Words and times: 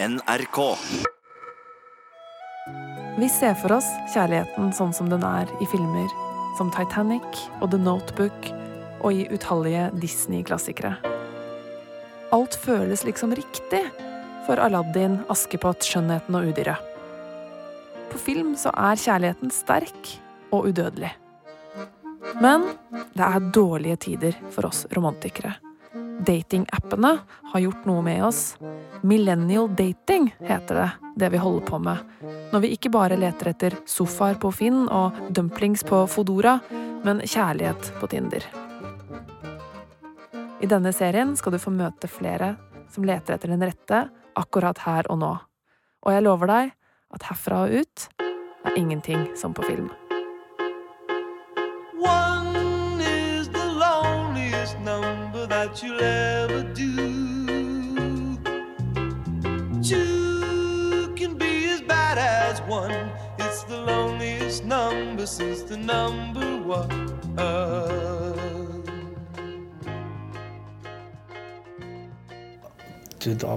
NRK. 0.00 0.76
Vi 3.18 3.28
ser 3.28 3.56
for 3.58 3.74
oss 3.74 3.86
kjærligheten 4.12 4.68
sånn 4.70 4.92
som 4.94 5.08
den 5.10 5.24
er 5.26 5.50
i 5.58 5.66
filmer 5.72 6.06
som 6.54 6.70
Titanic 6.70 7.26
og 7.58 7.72
The 7.72 7.80
Notebook 7.82 8.46
og 9.02 9.10
i 9.10 9.26
utallige 9.34 9.88
Disney-klassikere. 9.98 10.92
Alt 12.30 12.54
føles 12.62 13.02
liksom 13.08 13.34
riktig 13.34 13.82
for 14.46 14.62
Aladdin, 14.62 15.18
Askepott, 15.34 15.82
Skjønnheten 15.82 16.38
og 16.38 16.52
Udyret. 16.52 16.78
På 18.12 18.22
film 18.22 18.54
så 18.54 18.70
er 18.78 19.02
kjærligheten 19.02 19.50
sterk 19.50 20.12
og 20.54 20.70
udødelig. 20.70 21.10
Men 22.38 22.70
det 23.18 23.26
er 23.26 23.50
dårlige 23.50 23.98
tider 24.06 24.38
for 24.54 24.70
oss 24.70 24.86
romantikere. 24.94 25.58
Datingappene 26.22 27.16
har 27.50 27.66
gjort 27.66 27.90
noe 27.90 28.06
med 28.06 28.22
oss. 28.30 28.52
Millennial 29.02 29.76
dating 29.76 30.36
heter 30.38 30.74
det, 30.74 30.90
det 31.16 31.28
vi 31.28 31.36
holder 31.36 31.66
på 31.66 31.78
med. 31.78 31.96
Når 32.52 32.60
vi 32.60 32.70
ikke 32.74 32.90
bare 32.90 33.16
leter 33.16 33.52
etter 33.52 33.76
sofaer 33.86 34.38
på 34.40 34.50
Finn 34.52 34.88
og 34.88 35.16
dumplings 35.34 35.84
på 35.86 36.02
Fodora, 36.10 36.58
men 37.04 37.22
kjærlighet 37.22 37.92
på 38.00 38.10
Tinder. 38.10 38.44
I 40.60 40.66
denne 40.66 40.92
serien 40.92 41.36
skal 41.38 41.54
du 41.54 41.60
få 41.62 41.70
møte 41.70 42.10
flere 42.10 42.56
som 42.90 43.06
leter 43.06 43.36
etter 43.36 43.52
den 43.54 43.62
rette 43.62 44.08
akkurat 44.38 44.82
her 44.82 45.06
og 45.12 45.20
nå. 45.22 45.32
Og 46.06 46.14
jeg 46.14 46.26
lover 46.26 46.50
deg 46.50 46.74
at 47.14 47.30
herfra 47.30 47.64
og 47.66 47.82
ut 47.84 48.08
er 48.66 48.76
ingenting 48.76 49.28
som 49.38 49.54
på 49.54 49.62
film. 49.68 49.90
One 52.02 53.00
is 53.00 53.48
the 53.48 53.66
loneliest 53.78 54.78
number 54.80 55.46
that 55.46 55.82
you'll 55.82 56.02
ever 56.02 56.62
do. 56.74 56.97
Number 65.88 66.50
one. 66.68 67.08
Du, 73.18 73.32
da 73.34 73.56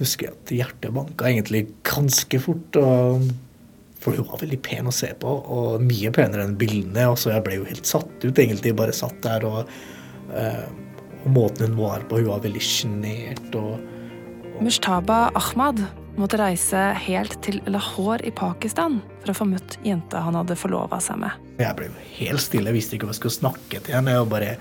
husker 0.00 0.26
jeg 0.26 0.34
at 0.34 0.52
hjertet 0.56 0.96
banka 0.96 1.28
egentlig 1.28 1.66
ganske 1.86 2.40
fort. 2.42 2.80
Og, 2.80 3.28
for 4.00 4.16
hun 4.16 4.26
var 4.30 4.40
veldig 4.40 4.58
pen 4.64 4.88
å 4.88 4.94
se 4.96 5.12
på, 5.20 5.28
og 5.28 5.82
mye 5.84 6.08
penere 6.16 6.46
enn 6.48 6.56
bildene. 6.60 7.10
Og 7.12 7.20
så 7.20 7.34
jeg 7.34 7.44
ble 7.46 7.60
jo 7.60 7.68
helt 7.68 7.88
satt 7.88 8.24
ut, 8.24 8.32
egentlig. 8.32 8.74
Bare 8.78 8.96
satt 8.96 9.20
der 9.26 9.44
og, 9.48 9.70
eh, 10.32 10.66
og 11.20 11.32
måten 11.36 11.68
hun 11.68 11.80
var 11.82 12.08
på, 12.08 12.22
hun 12.22 12.32
var 12.32 12.44
veldig 12.46 12.64
sjenert 12.64 13.60
og, 13.60 13.76
Mushtaba 14.60 15.30
Ahmad 15.32 15.78
måtte 16.18 16.38
reise 16.40 16.80
helt 17.06 17.36
til 17.44 17.60
Lahore 17.70 18.24
i 18.26 18.32
Pakistan 18.34 18.98
for 19.22 19.32
å 19.32 19.36
få 19.36 19.46
møtt 19.50 19.76
jenta 19.86 20.22
han 20.24 20.38
hadde 20.38 20.56
forlova 20.58 20.98
seg 21.02 21.20
med. 21.22 21.48
Jeg 21.60 21.76
ble 21.78 21.90
helt 22.18 22.42
stille, 22.42 22.70
jeg 22.70 22.78
visste 22.78 22.96
ikke 22.96 23.08
om 23.08 23.12
jeg 23.14 23.20
skulle 23.20 23.38
snakke 23.38 23.82
til 23.84 23.98
henne. 23.98 24.16
Jeg 24.16 24.30
bare 24.30 24.54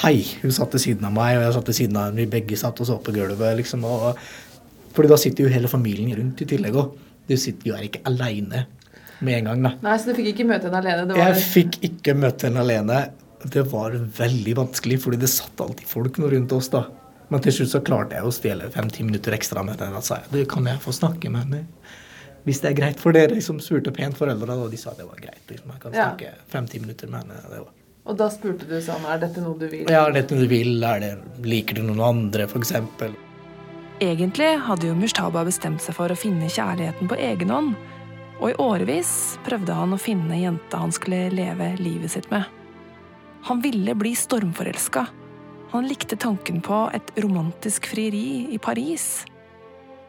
Hei! 0.00 0.22
Hun 0.40 0.54
satt 0.56 0.72
ved 0.72 0.80
siden 0.80 1.04
av 1.04 1.12
meg, 1.12 1.36
og 1.36 1.42
jeg 1.44 1.54
satt 1.58 1.66
ved 1.68 1.76
siden 1.76 1.96
av 2.00 2.06
henne. 2.08 2.22
Vi 2.22 2.32
begge 2.32 2.56
satt 2.56 2.78
og 2.80 2.88
så 2.88 2.94
på 3.04 3.12
gulvet. 3.12 3.58
liksom, 3.58 3.84
og 3.84 4.16
fordi 4.96 5.10
da 5.10 5.18
sitter 5.20 5.44
jo 5.44 5.52
hele 5.52 5.68
familien 5.68 6.14
rundt 6.16 6.40
i 6.40 6.46
tillegg 6.48 6.78
òg. 6.80 6.94
Du 7.28 7.34
sitter 7.36 7.68
jo 7.68 7.76
her 7.76 7.84
ikke 7.86 8.00
aleine 8.08 8.64
med 9.22 9.38
en 9.38 9.50
gang, 9.50 9.66
da. 9.68 9.74
Nei, 9.84 9.98
så 10.00 10.10
du 10.10 10.16
fikk 10.16 10.32
ikke 10.32 10.48
møte 10.48 10.68
henne 10.68 10.80
alene? 10.80 11.04
Det 11.08 11.18
var... 11.18 11.28
Jeg 11.28 11.44
fikk 11.52 11.78
ikke 11.90 12.16
møte 12.18 12.48
henne 12.48 12.64
alene. 12.64 13.02
Det 13.52 13.66
var 13.70 13.94
veldig 14.16 14.56
vanskelig, 14.58 14.98
fordi 15.04 15.20
det 15.22 15.30
satt 15.30 15.60
alltid 15.62 15.88
folk 15.88 16.18
nå 16.22 16.32
rundt 16.32 16.56
oss, 16.56 16.72
da. 16.72 16.86
Men 17.32 17.40
til 17.40 17.54
slutt 17.56 17.70
så 17.72 17.80
klarte 17.84 18.18
jeg 18.18 18.28
å 18.28 18.32
stjele 18.34 18.66
fem-ti 18.74 19.04
minutter 19.08 19.32
ekstra 19.32 19.62
med 19.64 19.80
henne. 19.80 19.96
Da 19.96 20.02
sa 20.04 20.18
jeg 20.20 20.32
du, 20.34 20.40
kan 20.50 20.66
jeg 20.68 20.82
få 20.84 20.92
snakke 20.92 21.30
med 21.32 21.46
henne? 21.46 21.62
Hvis 22.44 22.58
det 22.60 22.72
er 22.72 22.76
greit 22.76 22.98
for 23.00 23.14
dere, 23.14 23.32
liksom 23.38 23.60
spurte 23.62 23.92
pent 23.94 24.18
foreldrene, 24.18 24.56
og 24.66 24.72
de 24.72 24.76
sa 24.80 24.92
det 24.98 25.06
var 25.06 25.16
greit. 25.22 25.40
liksom, 25.48 25.70
Jeg 25.72 25.80
kan 25.80 25.92
Ja. 25.94 26.08
snakke 26.10 26.32
fem-ti 26.50 26.80
minutter 26.82 27.08
med 27.08 27.22
henne. 27.22 27.40
Det 27.48 27.60
var. 27.62 27.70
Og 28.04 28.16
da 28.18 28.28
spurte 28.28 28.66
du 28.68 28.80
sånn 28.82 29.04
Er 29.08 29.18
dette 29.18 29.40
noe 29.40 29.56
du 29.58 29.68
vil? 29.68 29.86
Ja, 29.88 30.06
er 30.08 30.12
dette 30.12 30.32
noe 30.34 30.42
du 30.42 30.48
vil? 30.48 30.82
Er 30.82 30.98
det, 31.00 31.18
liker 31.40 31.74
du 31.76 31.82
noen 31.82 32.00
andre, 32.00 32.48
f.eks.? 32.48 32.72
Egentlig 34.02 34.60
hadde 34.66 34.88
jo 34.88 34.94
Mushtaba 34.98 35.44
bestemt 35.46 35.80
seg 35.80 35.94
for 35.94 36.08
å 36.08 36.16
finne 36.18 36.48
kjærligheten 36.50 37.08
på 37.08 37.16
egen 37.16 37.48
hånd, 37.48 37.76
og 38.40 38.50
i 38.50 38.54
årevis 38.58 39.38
prøvde 39.46 39.72
han 39.72 39.94
å 39.94 40.00
finne 40.00 40.34
jenta 40.40 40.78
han 40.82 40.90
skulle 40.90 41.30
leve 41.30 41.76
livet 41.78 42.10
sitt 42.10 42.28
med. 42.30 42.44
Han 43.46 43.62
ville 43.62 43.94
bli 43.94 44.14
stormforelska. 44.18 45.06
Han 45.72 45.86
likte 45.88 46.18
tanken 46.20 46.60
på 46.60 46.84
et 46.92 47.14
romantisk 47.24 47.86
frieri 47.88 48.52
i 48.52 48.58
Paris. 48.60 49.24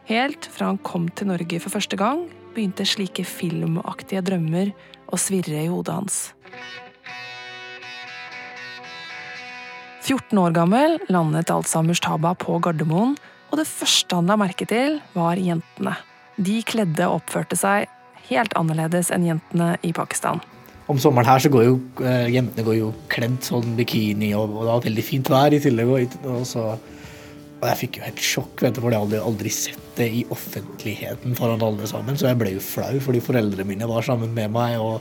Helt 0.04 0.44
fra 0.52 0.68
han 0.68 0.80
kom 0.84 1.06
til 1.08 1.30
Norge 1.30 1.56
for 1.64 1.72
første 1.72 1.96
gang, 1.96 2.26
begynte 2.52 2.84
slike 2.84 3.24
filmaktige 3.24 4.20
drømmer 4.26 4.74
å 5.08 5.16
svirre 5.16 5.62
i 5.62 5.70
hodet 5.72 5.96
hans. 5.96 6.18
14 10.04 10.36
år 10.36 10.52
gammel 10.52 10.98
landet 11.08 11.48
altså 11.48 11.80
Mushtaba 11.80 12.34
på 12.36 12.58
Gardermoen, 12.60 13.16
og 13.48 13.56
det 13.56 13.64
første 13.70 14.20
han 14.20 14.28
la 14.28 14.36
merke 14.36 14.68
til, 14.68 15.00
var 15.16 15.40
jentene. 15.40 15.96
De 16.36 16.60
kledde 16.68 17.08
og 17.08 17.22
oppførte 17.22 17.56
seg 17.56 17.88
helt 18.28 18.52
annerledes 18.60 19.08
enn 19.14 19.24
jentene 19.30 19.78
i 19.80 19.96
Pakistan. 19.96 20.44
Om 20.90 20.98
sommeren 21.00 21.28
her 21.28 21.40
så 21.40 21.48
går 21.52 21.64
jo 21.64 21.76
eh, 22.04 22.26
jentene 22.34 22.64
går 22.66 22.76
jo 22.76 22.90
kledd 23.12 23.38
sånn 23.46 23.72
bikini, 23.78 24.34
og, 24.36 24.50
og 24.52 24.66
det 24.66 24.72
var 24.72 24.84
veldig 24.84 25.04
fint 25.06 25.30
vær 25.32 25.56
i 25.56 25.60
tillegg. 25.64 25.88
Og, 25.88 26.16
og, 26.28 26.42
så, 26.48 26.66
og 26.74 27.64
jeg 27.70 27.80
fikk 27.80 27.98
jo 27.98 28.04
helt 28.04 28.24
sjokk, 28.28 28.64
vet 28.66 28.76
du, 28.76 28.82
for 28.84 28.92
jeg 28.92 29.06
hadde 29.06 29.22
aldri 29.30 29.52
sett 29.54 29.80
det 29.96 30.10
i 30.20 30.24
offentligheten 30.34 31.36
foran 31.38 31.64
alle 31.64 31.88
sammen. 31.88 32.18
Så 32.20 32.28
jeg 32.28 32.40
ble 32.40 32.52
jo 32.56 32.64
flau, 32.64 32.92
fordi 33.00 33.24
foreldrene 33.24 33.68
mine 33.68 33.88
var 33.88 34.04
sammen 34.04 34.36
med 34.36 34.52
meg, 34.52 34.76
og 34.82 35.00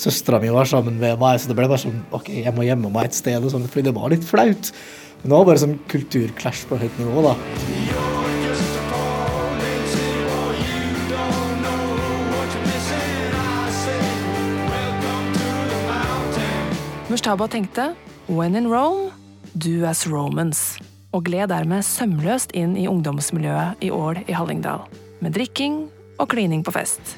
søstera 0.00 0.38
mi 0.42 0.54
var 0.54 0.70
sammen 0.70 1.02
med 1.02 1.18
meg. 1.18 1.42
Så 1.42 1.50
det 1.50 1.58
ble 1.58 1.66
bare 1.70 1.82
sånn 1.82 2.02
OK, 2.14 2.30
jeg 2.44 2.54
må 2.54 2.68
gjemme 2.68 2.94
meg 2.94 3.10
et 3.10 3.18
sted, 3.18 3.40
og 3.42 3.56
sånn, 3.56 3.66
fordi 3.66 3.88
det 3.90 3.98
var 3.98 4.14
litt 4.14 4.26
flaut. 4.28 4.74
Men 5.22 5.30
det 5.32 5.38
var 5.38 5.48
bare 5.50 5.64
sånn 5.66 5.80
kulturclash 5.90 6.68
på 6.70 6.78
høyt 6.78 7.00
nivå, 7.02 7.32
da. 7.32 8.13
Mushtaba 17.14 17.46
tenkte 17.46 17.92
when 18.26 18.56
in 18.56 18.66
Rome, 18.66 19.12
do 19.54 19.84
as 19.86 20.00
Romans, 20.10 20.80
og 21.14 21.28
gled 21.28 21.52
dermed 21.52 21.84
sømløst 21.86 22.50
inn 22.58 22.72
i 22.74 22.88
ungdomsmiljøet 22.90 23.84
i 23.86 23.90
Ål 23.94 24.18
i 24.24 24.34
Hallingdal, 24.34 24.82
med 25.22 25.36
drikking 25.36 25.76
og 26.18 26.32
klining 26.32 26.64
på 26.66 26.74
fest. 26.74 27.12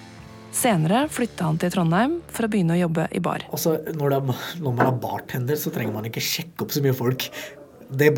Senere 0.53 1.06
flytta 1.09 1.47
han 1.49 1.56
til 1.62 1.73
Trondheim 1.73 2.19
for 2.29 2.45
å 2.45 2.53
begynne 2.53 2.77
å 2.77 2.83
jobbe 2.83 3.09
i 3.09 3.25
bar. 3.25 3.47
Altså, 3.49 3.79
når, 3.97 4.19
det 4.19 4.37
når 4.67 4.77
man 4.77 4.85
er 4.85 5.01
bartender, 5.06 5.56
så 5.56 5.73
trenger 5.73 5.97
man 5.97 6.11
ikke 6.12 6.27
sjekke 6.29 6.67
opp 6.67 6.77
så 6.77 6.85
mye 6.85 7.01
folk. 7.01 7.31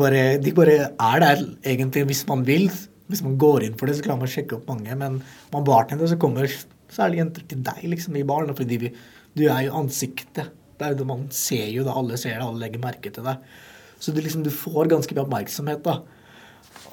Bare, 0.03 0.27
de 0.43 0.55
bare 0.59 0.77
er 0.91 1.23
der 1.23 1.47
egentlig 1.63 2.09
hvis 2.11 2.25
man 2.27 2.43
vil. 2.43 2.67
Hvis 3.07 3.23
man 3.23 3.39
går 3.39 3.69
inn 3.69 3.79
for 3.79 3.87
det, 3.87 4.01
så 4.01 4.09
klarer 4.09 4.25
man 4.25 4.27
å 4.27 4.35
sjekke 4.35 4.59
opp 4.59 4.67
mange. 4.75 4.99
Men 4.99 5.21
man 5.55 5.71
bartender, 5.71 6.11
så 6.11 6.19
kommer 6.19 6.51
særlig 6.91 7.23
jenter 7.23 7.47
til 7.47 7.63
deg 7.71 7.87
liksom, 7.95 8.19
i 8.19 8.27
baren. 8.27 8.51
Fordi 8.51 8.83
du 8.83 9.47
er 9.47 9.69
jo 9.69 9.79
ansiktet. 9.79 10.51
Det 10.79 10.87
er 10.87 10.93
jo 10.93 11.01
det 11.01 11.09
man 11.09 11.25
ser 11.35 11.65
jo 11.73 11.83
det, 11.83 11.91
alle 11.91 12.17
ser 12.17 12.37
det, 12.37 12.45
alle 12.45 12.63
legger 12.63 12.79
merke 12.79 13.11
til 13.11 13.25
det. 13.27 13.35
Så 13.99 14.13
du, 14.15 14.21
liksom, 14.23 14.45
du 14.47 14.51
får 14.53 14.87
ganske 14.87 15.15
mye 15.15 15.25
oppmerksomhet. 15.25 15.83
da. 15.83 15.99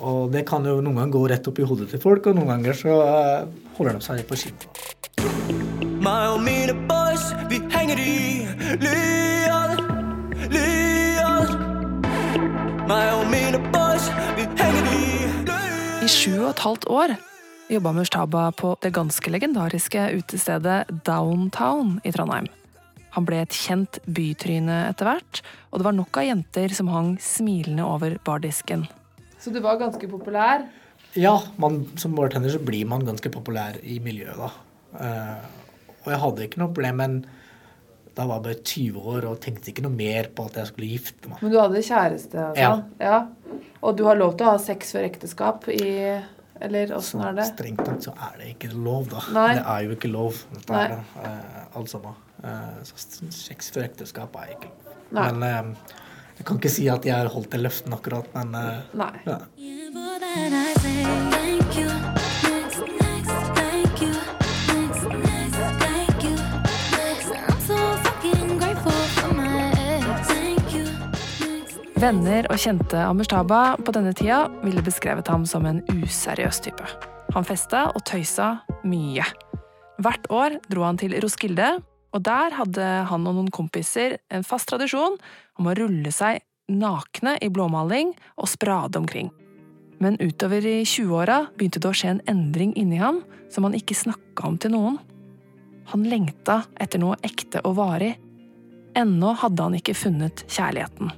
Og 0.02 0.32
det 0.32 0.42
kan 0.48 0.66
jo 0.66 0.80
noen 0.82 0.98
ganger 0.98 1.14
gå 1.14 1.20
rett 1.30 1.46
opp 1.46 1.60
i 1.62 1.66
hodet 1.70 1.86
til 1.92 2.02
folk, 2.02 2.26
og 2.26 2.34
noen 2.34 2.50
ganger 2.50 2.74
så 2.74 2.96
uh, 2.98 3.46
holder 3.78 3.96
de 3.96 4.02
seg 4.08 4.18
litt 4.18 4.28
på 4.28 4.40
skinnet. 4.42 4.66
Meg 6.02 6.32
og 6.34 6.42
mine 6.42 6.74
boys, 6.90 7.30
vi 7.46 7.62
henger 7.70 8.02
i 8.02 8.18
Lyon, 8.82 9.78
Lyon. 10.50 11.54
Meg 12.90 13.14
og 13.14 13.24
mine 13.30 13.62
boys, 13.70 14.10
vi 14.34 14.50
henger 14.58 14.92
i 14.98 15.00
Lyon. 15.46 16.02
I 16.02 16.10
sju 16.10 16.34
og 16.42 16.50
et 16.56 16.66
halvt 16.66 16.90
år 16.90 17.16
jobba 17.70 17.94
Mushtaba 17.94 18.50
på 18.58 18.76
det 18.82 18.92
ganske 18.98 19.30
legendariske 19.30 20.10
utestedet 20.18 20.84
Downtown 21.06 22.00
i 22.04 22.12
Trondheim. 22.14 22.50
Han 23.16 23.24
ble 23.28 23.40
et 23.40 23.56
kjent 23.56 23.98
bytryne 24.04 24.82
etter 24.90 25.08
hvert, 25.08 25.40
og 25.70 25.80
det 25.80 25.88
var 25.88 25.96
nok 25.96 26.20
av 26.20 26.28
jenter 26.28 26.74
som 26.76 26.90
hang 26.92 27.14
smilende 27.22 27.86
over 27.88 28.18
bardisken. 28.26 28.84
Så 29.40 29.52
du 29.54 29.62
var 29.64 29.80
ganske 29.80 30.08
populær? 30.10 30.66
Ja, 31.16 31.38
man, 31.56 31.86
som 31.96 32.12
bartender 32.16 32.52
så 32.52 32.60
blir 32.60 32.84
man 32.88 33.06
ganske 33.06 33.32
populær 33.32 33.78
i 33.80 33.96
miljøet, 34.04 34.36
da. 34.36 34.50
Uh, 34.96 35.64
og 36.04 36.12
jeg 36.12 36.22
hadde 36.22 36.46
ikke 36.46 36.60
noe 36.60 36.74
problem, 36.76 37.00
men 37.00 37.16
da 38.16 38.24
var 38.24 38.38
jeg 38.38 38.44
bare 38.46 38.60
20 38.72 39.08
år 39.12 39.26
og 39.28 39.40
tenkte 39.44 39.72
ikke 39.72 39.84
noe 39.84 39.96
mer 39.96 40.30
på 40.36 40.46
at 40.48 40.60
jeg 40.60 40.70
skulle 40.70 40.88
gifte 40.88 41.32
meg. 41.32 41.40
Men 41.44 41.52
du 41.52 41.58
hadde 41.60 41.82
kjæreste? 41.84 42.44
Altså. 42.50 42.68
Ja. 43.00 43.08
ja. 43.12 43.64
Og 43.84 43.96
du 43.98 44.04
har 44.08 44.16
lov 44.20 44.36
til 44.36 44.48
å 44.48 44.54
ha 44.54 44.60
sex 44.62 44.94
før 44.96 45.08
ekteskap 45.08 45.68
i 45.72 45.90
Eller 46.56 46.94
åssen 46.96 47.20
er 47.20 47.34
det? 47.36 47.44
Strengt 47.50 47.82
tatt 47.84 48.06
så 48.06 48.14
er 48.28 48.38
det 48.40 48.52
ikke 48.54 48.70
lov, 48.72 49.10
da. 49.12 49.24
Nei. 49.36 49.50
Det 49.58 49.66
er 49.74 49.82
jo 49.84 49.96
ikke 49.98 50.08
lov. 50.08 50.38
Dette 50.54 50.72
Nei. 50.72 50.84
er 50.86 50.94
det, 50.94 51.26
eh, 51.28 51.66
alt 51.76 51.92
sammen. 51.92 52.16
Eh, 52.44 52.82
så 52.84 53.22
sex 53.32 53.70
før 53.72 53.86
ekteskap 53.88 54.36
er 54.42 54.56
ikke 54.56 54.72
Nei. 55.14 55.30
Men 55.30 55.42
ehm, 55.46 55.68
jeg 56.36 56.46
kan 56.48 56.58
ikke 56.58 56.72
si 56.72 56.88
at 56.90 57.06
jeg 57.06 57.14
har 57.14 57.30
holdt 57.32 57.52
til 57.54 57.62
løftene 57.64 57.96
akkurat, 57.96 58.26
men 58.34 58.54
eh, 58.58 58.96
Nei. 58.98 59.12
Ja. 59.24 59.38
Venner 71.96 72.44
og 72.52 72.60
kjente 72.60 72.98
av 73.00 73.14
Mushtaba 73.16 73.60
på 73.80 73.92
denne 73.96 74.12
tida 74.14 74.44
ville 74.60 74.82
beskrevet 74.84 75.26
ham 75.32 75.46
som 75.48 75.64
en 75.66 75.80
useriøs 75.88 76.60
type. 76.66 76.84
Han 77.32 77.46
festa 77.46 77.86
og 77.96 78.04
tøysa 78.06 78.58
mye. 78.84 79.24
Hvert 80.04 80.28
år 80.28 80.58
dro 80.68 80.84
han 80.84 81.00
til 81.00 81.16
Roskilde 81.24 81.78
og 82.16 82.24
der 82.24 82.54
hadde 82.56 82.84
han 83.10 83.26
og 83.28 83.36
noen 83.36 83.50
kompiser 83.52 84.16
en 84.32 84.46
fast 84.46 84.70
tradisjon 84.70 85.18
om 85.60 85.68
å 85.68 85.74
rulle 85.76 86.12
seg 86.14 86.40
nakne 86.72 87.36
i 87.44 87.50
blåmaling 87.52 88.14
og 88.40 88.48
sprade 88.50 88.98
omkring. 88.98 89.28
Men 90.00 90.18
utover 90.20 90.64
i 90.66 90.78
20-åra 90.84 91.42
begynte 91.56 91.80
det 91.80 91.90
å 91.90 91.96
skje 91.96 92.14
en 92.14 92.24
endring 92.28 92.72
inni 92.76 92.98
ham 93.00 93.22
som 93.52 93.68
han 93.68 93.76
ikke 93.76 93.96
snakka 93.96 94.48
om 94.48 94.56
til 94.60 94.74
noen. 94.74 94.98
Han 95.92 96.08
lengta 96.08 96.62
etter 96.80 97.00
noe 97.00 97.20
ekte 97.24 97.62
og 97.68 97.78
varig. 97.78 98.16
Ennå 98.96 99.36
hadde 99.38 99.68
han 99.68 99.76
ikke 99.78 99.96
funnet 99.96 100.44
kjærligheten. 100.48 101.12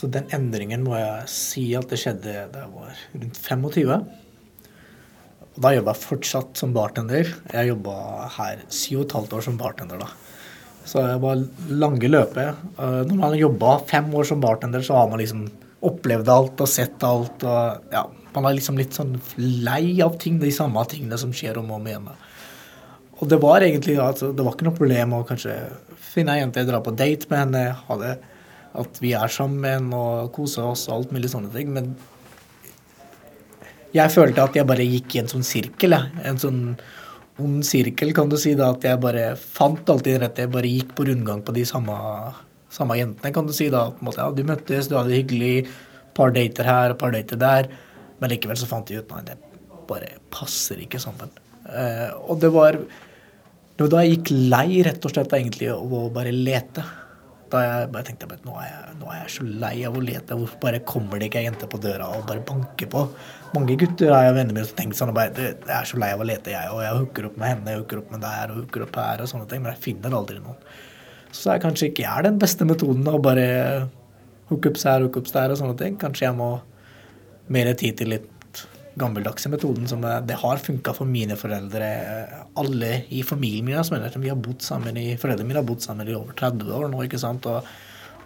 Så 0.00 0.08
den 0.08 0.30
endringen 0.32 0.80
må 0.86 0.94
jeg 0.96 1.28
si 1.28 1.62
at 1.76 1.90
det 1.90 1.98
skjedde 2.00 2.32
da 2.54 2.62
jeg 2.62 2.72
var 2.72 3.00
rundt 3.20 3.40
25. 3.44 3.90
Og 5.50 5.58
da 5.60 5.72
jobba 5.74 5.92
jeg 5.92 6.04
fortsatt 6.06 6.60
som 6.62 6.72
bartender. 6.72 7.28
Jeg 7.52 7.68
jobba 7.68 7.96
her 8.38 8.62
syv 8.72 9.02
og 9.02 9.04
et 9.04 9.16
halvt 9.18 9.34
år 9.36 9.44
som 9.44 9.58
bartender 9.60 10.00
da. 10.00 10.08
Så 10.88 11.02
jeg 11.04 11.20
var 11.20 11.42
lange 11.82 12.08
løpet. 12.08 12.62
Eh, 12.78 13.02
Når 13.10 13.12
man 13.12 13.26
har 13.26 13.42
jobba 13.42 13.74
fem 13.90 14.08
år 14.14 14.30
som 14.30 14.40
bartender, 14.40 14.80
så 14.80 14.96
har 14.96 15.12
man 15.12 15.20
liksom 15.20 15.44
opplevd 15.84 16.32
alt 16.32 16.64
og 16.64 16.72
sett 16.78 17.04
alt. 17.04 17.44
Og 17.44 17.92
ja, 17.92 18.06
man 18.32 18.48
er 18.48 18.56
liksom 18.56 18.80
litt 18.80 18.96
sånn 18.96 19.18
lei 19.36 20.00
av 20.00 20.16
ting, 20.22 20.40
de 20.40 20.54
samme 20.54 20.80
tingene 20.88 21.20
som 21.20 21.36
skjer 21.36 21.60
om 21.60 21.68
og 21.74 21.82
om 21.82 21.92
igjen. 21.92 22.08
Og 23.20 23.28
det 23.28 23.42
var 23.42 23.60
egentlig 23.60 24.00
altså, 24.00 24.32
det 24.32 24.44
var 24.46 24.56
ikke 24.56 24.70
noe 24.70 24.80
problem 24.80 25.18
å 25.18 25.24
kanskje 25.28 25.60
finne 26.10 26.38
ei 26.38 26.40
jente, 26.40 26.64
dra 26.64 26.80
på 26.80 26.96
date 26.96 27.28
med 27.28 27.42
henne, 27.44 27.64
ha 27.84 28.00
det, 28.00 28.14
at 28.78 29.00
vi 29.02 29.12
er 29.18 29.32
sammen 29.32 29.90
og 29.96 30.30
koser 30.34 30.68
oss 30.70 30.86
og 30.88 30.96
alt 30.96 31.14
mulig 31.14 31.30
sånne 31.32 31.50
ting. 31.54 31.72
Men 31.74 31.92
jeg 33.96 34.14
følte 34.14 34.44
at 34.44 34.56
jeg 34.58 34.68
bare 34.68 34.86
gikk 34.86 35.16
i 35.16 35.22
en 35.24 35.30
sånn 35.30 35.46
sirkel, 35.46 35.96
jeg. 35.96 36.24
En 36.30 36.38
sånn 36.38 36.62
ond 37.40 37.66
sirkel, 37.66 38.12
kan 38.14 38.30
du 38.30 38.38
si. 38.38 38.54
da, 38.58 38.70
At 38.74 38.86
jeg 38.86 39.02
bare 39.02 39.34
fant 39.40 39.90
alltid 39.90 40.20
rett. 40.22 40.38
Jeg 40.38 40.52
bare 40.54 40.70
gikk 40.70 40.94
på 40.96 41.08
rundgang 41.08 41.42
på 41.42 41.54
de 41.56 41.66
samme, 41.66 41.96
samme 42.70 42.98
jentene, 42.98 43.34
kan 43.34 43.48
du 43.48 43.54
si. 43.56 43.70
da, 43.72 43.88
på 43.90 44.04
en 44.04 44.10
måte, 44.10 44.22
ja, 44.22 44.30
Du 44.30 44.44
møttes, 44.46 44.88
du 44.88 44.96
hadde 44.98 45.16
hyggelig, 45.16 45.68
par 46.14 46.34
dater 46.36 46.68
her, 46.68 46.94
par 46.94 47.14
dater 47.16 47.40
der. 47.40 47.70
Men 48.20 48.30
likevel 48.30 48.58
så 48.60 48.68
fant 48.70 48.90
jeg 48.90 49.02
ut 49.02 49.14
nei, 49.14 49.24
det 49.26 49.38
bare 49.90 50.18
passer 50.30 50.78
ikke 50.84 51.00
sammen. 51.02 51.32
Uh, 51.66 52.10
og 52.30 52.38
det 52.42 52.50
var 52.54 52.76
det 53.80 53.86
var 53.86 53.92
da 53.94 54.00
jeg 54.04 54.18
gikk 54.18 54.30
lei 54.52 54.82
rett 54.84 55.06
og 55.08 55.12
slett 55.14 55.32
egentlig 55.32 55.70
av 55.72 55.92
å 55.96 56.10
bare 56.12 56.34
lete. 56.34 56.82
Da 57.50 57.60
jeg 57.64 57.88
bare 57.90 58.06
tenkte 58.06 58.28
at 58.30 58.44
nå 58.46 58.54
nå 59.00 59.08
er 59.10 59.22
jeg 59.24 59.32
så 59.34 59.44
lei 59.46 59.74
av 59.88 59.96
å 59.98 60.02
lete. 60.04 60.36
Hvorfor 60.38 60.60
bare 60.62 60.82
kommer 60.86 61.18
det 61.18 61.30
ikke 61.30 61.40
ei 61.40 61.48
jente 61.48 61.66
på 61.70 61.80
døra 61.82 62.06
og 62.14 62.26
bare 62.28 62.44
banker 62.46 62.90
på? 62.92 63.02
Mange 63.56 63.76
gutter 63.80 64.12
er 64.14 64.28
jo 64.28 64.36
venner 64.36 64.54
mine 64.54 64.66
som 64.68 64.78
tenker 64.78 64.98
sånn 65.00 65.14
bare 65.16 65.48
Jeg 65.48 65.74
er 65.74 65.88
så 65.88 65.98
lei 65.98 66.12
av 66.14 66.22
å 66.22 66.28
lete, 66.28 66.54
jeg. 66.54 66.70
Og 66.70 66.84
jeg 66.84 66.98
hooker 67.00 67.30
opp 67.30 67.40
med 67.40 67.52
henne, 67.52 67.74
jeg 67.74 67.82
hooker 67.82 68.02
opp 68.02 68.12
med 68.14 68.22
der 68.26 68.52
og 68.54 68.60
hooker 68.62 68.86
opp 68.86 69.00
her 69.02 69.24
og 69.24 69.32
sånne 69.32 69.48
ting. 69.50 69.64
Men 69.64 69.74
jeg 69.74 69.84
finner 69.88 70.18
aldri 70.20 70.38
noen. 70.38 70.60
Så 71.30 71.54
jeg 71.54 71.62
kanskje 71.62 71.90
ikke 71.90 72.10
er 72.10 72.26
den 72.26 72.38
beste 72.42 72.66
metoden 72.66 73.06
å 73.10 73.18
bare 73.22 73.46
hooke 74.50 74.70
opp 74.70 74.82
her, 74.84 75.06
hooke 75.06 75.22
opp 75.22 75.32
der 75.34 75.54
og 75.54 75.58
sånne 75.62 75.78
ting. 75.82 75.98
Kanskje 75.98 76.28
jeg 76.28 76.38
må 76.38 76.52
mer 77.50 77.72
tid 77.74 77.98
til 77.98 78.14
litt 78.14 78.30
gammeldagse 78.98 79.50
metoden 79.52 79.86
som 79.88 80.02
det 80.02 80.38
har 80.40 80.56
funka 80.56 80.94
for 80.96 81.08
mine 81.08 81.36
foreldre. 81.38 81.90
Alle 82.58 83.04
i 83.08 83.22
familien 83.22 83.66
min 83.66 83.84
som 83.84 84.22
vi 84.22 84.32
har 84.32 84.36
bodd 84.36 84.62
sammen 84.62 84.96
i, 84.96 85.16
Foreldrene 85.16 85.48
mine 85.48 85.62
har 85.62 85.68
bodd 85.68 85.84
sammen 85.84 86.08
i 86.08 86.16
over 86.16 86.32
30 86.32 86.72
år 86.74 86.88
nå. 86.90 87.04
ikke 87.04 87.20
sant? 87.20 87.46
Og, 87.46 87.70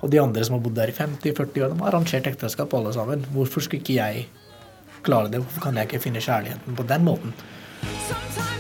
og 0.01 0.11
de 0.11 0.23
andre 0.23 0.45
som 0.45 0.57
har 0.57 0.65
bodd 0.65 0.79
der 0.79 0.93
i 0.93 0.97
50-40 0.97 1.67
år, 1.67 1.75
de 1.75 1.81
har 1.83 1.93
arrangert 1.93 2.33
ekteskap 2.33 2.75
alle 2.75 2.95
sammen. 2.97 3.27
Hvorfor 3.35 3.65
skulle 3.65 3.85
ikke 3.85 4.01
jeg 4.01 4.27
klare 5.05 5.29
det? 5.29 5.45
Hvorfor 5.45 5.69
kan 5.69 5.77
jeg 5.77 5.91
ikke 5.91 6.05
finne 6.09 6.25
kjærligheten 6.25 6.77
på 6.77 6.89
den 6.89 7.05
måten? 7.05 7.37
Sometimes 8.09 8.54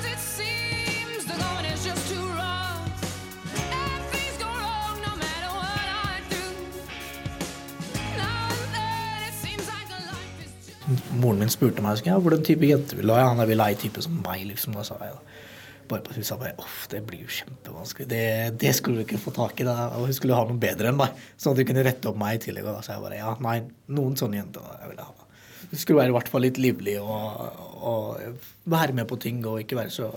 Moren 11.21 11.43
min 11.43 11.53
spurte 11.53 11.83
meg 11.85 12.03
ja, 12.07 12.19
hvordan 12.21 12.45
type 12.47 12.67
jente 12.69 12.99
vil 12.99 13.11
du 13.11 13.15
ha. 13.15 13.29
Han 13.31 13.43
vil 13.49 13.63
ha 13.63 13.71
ei 13.73 13.79
type 13.79 14.03
som 14.05 14.17
meg, 14.25 14.47
liksom. 14.51 14.77
Da 14.77 14.85
sa 14.87 14.99
jeg 15.03 15.15
da. 15.15 15.41
Bare 15.89 16.01
på 16.01 16.23
sa 16.25 16.39
bare 16.41 16.55
Off, 16.63 16.87
det 16.89 17.03
blir 17.05 17.27
jo 17.27 17.33
kjempevanskelig. 17.41 18.07
Det, 18.09 18.23
det 18.61 18.73
skulle 18.77 19.03
du 19.03 19.05
ikke 19.05 19.21
få 19.21 19.35
tak 19.37 19.61
i. 19.61 19.67
da, 19.69 19.91
Og 19.99 20.09
hun 20.09 20.17
skulle 20.17 20.37
ha 20.39 20.47
noe 20.49 20.61
bedre 20.61 20.91
enn 20.91 21.01
meg. 21.01 21.19
Sånn 21.37 21.53
at 21.53 21.61
hun 21.61 21.69
kunne 21.73 21.85
rette 21.85 22.09
opp 22.11 22.21
meg 22.21 22.39
i 22.39 22.45
tillegg. 22.47 22.65
Og 22.69 22.79
da 22.79 22.87
sa 22.87 22.97
jeg 22.97 23.05
bare 23.05 23.21
ja, 23.21 23.35
nei, 23.45 23.59
noen 23.93 24.17
sånne 24.21 24.41
jenter 24.41 24.65
da, 24.65 24.79
jeg 24.81 24.95
ville 24.95 25.09
ha. 25.11 25.29
Hun 25.65 25.81
skulle 25.81 26.01
være 26.01 26.13
i 26.13 26.17
hvert 26.17 26.31
fall 26.31 26.45
litt 26.45 26.61
livlig 26.61 26.97
og, 27.03 27.61
og 27.85 28.41
være 28.71 28.97
med 28.97 29.09
på 29.11 29.19
ting 29.21 29.41
og 29.49 29.61
ikke 29.65 29.79
være 29.81 29.93
så 29.93 30.11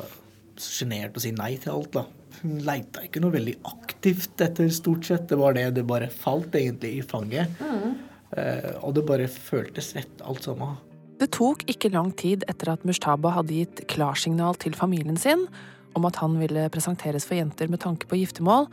sjenert 0.57 1.17
og 1.17 1.23
si 1.23 1.31
nei 1.35 1.53
til 1.61 1.73
alt, 1.75 1.97
da. 1.97 2.05
Hun 2.41 2.59
leita 2.65 3.03
ikke 3.05 3.21
noe 3.23 3.33
veldig 3.33 3.55
aktivt 3.67 4.43
etter, 4.43 4.69
stort 4.73 5.07
sett. 5.07 5.27
Det 5.29 5.39
var 5.39 5.57
det 5.57 5.69
det 5.77 5.85
bare 5.89 6.09
falt 6.13 6.55
egentlig 6.57 6.99
i 6.99 7.05
fanget. 7.05 7.57
Eh, 8.37 8.73
og 8.83 8.93
det 8.97 9.05
bare 9.07 9.27
føltes 9.31 9.93
rett, 9.97 10.21
alt 10.27 10.45
sammen. 10.45 10.77
Det 11.17 11.31
tok 11.33 11.63
ikke 11.69 11.89
lang 11.93 12.11
tid 12.13 12.43
etter 12.49 12.75
at 12.75 12.83
Mushtaba 12.85 13.31
hadde 13.33 13.55
gitt 13.55 13.81
klarsignal 13.89 14.57
til 14.61 14.75
familien 14.77 15.17
sin 15.17 15.47
om 15.97 16.05
at 16.05 16.19
han 16.21 16.35
ville 16.37 16.67
presenteres 16.69 17.25
for 17.25 17.39
jenter 17.39 17.71
med 17.73 17.81
tanke 17.81 18.05
på 18.05 18.19
giftermål, 18.19 18.67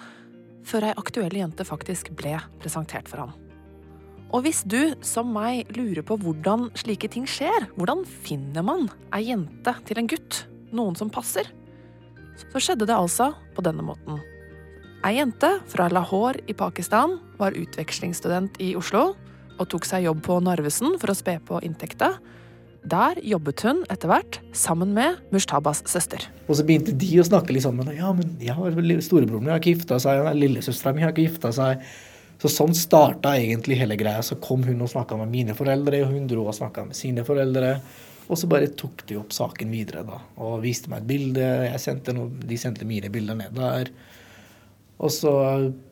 før 0.65 0.91
ei 0.91 0.97
aktuell 1.01 1.33
jente 1.39 1.65
faktisk 1.65 2.11
ble 2.19 2.37
presentert 2.61 3.09
for 3.09 3.23
ham. 3.25 3.33
Og 4.35 4.45
hvis 4.45 4.61
du, 4.69 4.93
som 5.05 5.31
meg, 5.33 5.71
lurer 5.77 6.05
på 6.05 6.19
hvordan 6.21 6.69
slike 6.77 7.09
ting 7.13 7.25
skjer, 7.29 7.69
hvordan 7.79 8.03
finner 8.27 8.65
man 8.67 8.89
ei 9.15 9.29
jente 9.31 9.77
til 9.89 10.01
en 10.01 10.11
gutt, 10.11 10.43
noen 10.75 10.99
som 10.99 11.13
passer, 11.13 11.49
så 12.37 12.61
skjedde 12.61 12.89
det 12.91 12.97
altså 12.97 13.31
på 13.55 13.65
denne 13.65 13.85
måten. 13.87 14.21
Ei 15.07 15.17
jente 15.17 15.51
fra 15.71 15.87
Lahore 15.93 16.43
i 16.51 16.57
Pakistan 16.57 17.19
var 17.39 17.57
utvekslingsstudent 17.57 18.59
i 18.65 18.75
Oslo 18.77 19.13
og 19.59 19.69
tok 19.73 19.87
seg 19.89 20.07
jobb 20.07 20.23
på 20.27 20.39
Narvesen 20.45 20.97
for 21.01 21.13
å 21.13 21.17
spe 21.19 21.39
på 21.47 21.61
inntekta. 21.65 22.15
Der 22.85 23.17
jobbet 23.25 23.63
hun 23.65 23.79
etter 23.89 24.11
hvert 24.11 24.41
sammen 24.53 24.91
med 24.93 25.17
Mushtabas 25.33 25.81
søster. 25.89 26.27
Og 26.49 26.59
så 26.59 26.67
begynte 26.69 26.93
de 26.93 27.13
å 27.23 27.25
snakke 27.25 27.55
litt 27.57 27.65
sammen. 27.65 27.89
Ja, 27.97 28.11
men 28.13 28.35
vel- 28.77 29.01
storebroren 29.01 29.41
min 29.47 29.55
har 29.55 29.61
ikke 29.63 29.73
gifta 29.79 29.97
seg, 30.03 30.21
lillesøstera 30.37 30.95
mi 30.95 31.01
har 31.07 31.15
ikke 31.15 31.25
gifta 31.25 31.53
seg. 31.57 31.81
Så 32.43 32.51
sånn 32.53 32.75
starta 32.77 33.33
egentlig 33.41 33.79
hele 33.81 33.97
greia. 33.97 34.21
Så 34.21 34.37
kom 34.43 34.63
hun 34.67 34.83
og 34.85 34.91
snakka 34.93 35.17
med 35.17 35.31
mine 35.33 35.55
foreldre, 35.57 36.03
og 36.05 36.13
hun 36.13 36.27
dro 36.29 36.45
og 36.47 36.53
snakka 36.59 36.85
med 36.91 36.99
sine 36.99 37.25
foreldre. 37.25 37.79
Og 38.29 38.37
så 38.37 38.49
bare 38.49 38.69
tok 38.69 39.07
de 39.07 39.17
opp 39.21 39.33
saken 39.37 39.71
videre 39.73 40.05
da, 40.05 40.19
og 40.41 40.63
viste 40.65 40.89
meg 40.93 41.03
et 41.03 41.09
bilde. 41.09 41.49
Sendte 41.81 42.13
noe, 42.13 42.29
de 42.29 42.57
sendte 42.61 42.85
mine 42.85 43.09
bilder 43.13 43.37
ned 43.39 43.55
der. 43.57 43.89
Og 45.05 45.13
så 45.13 45.33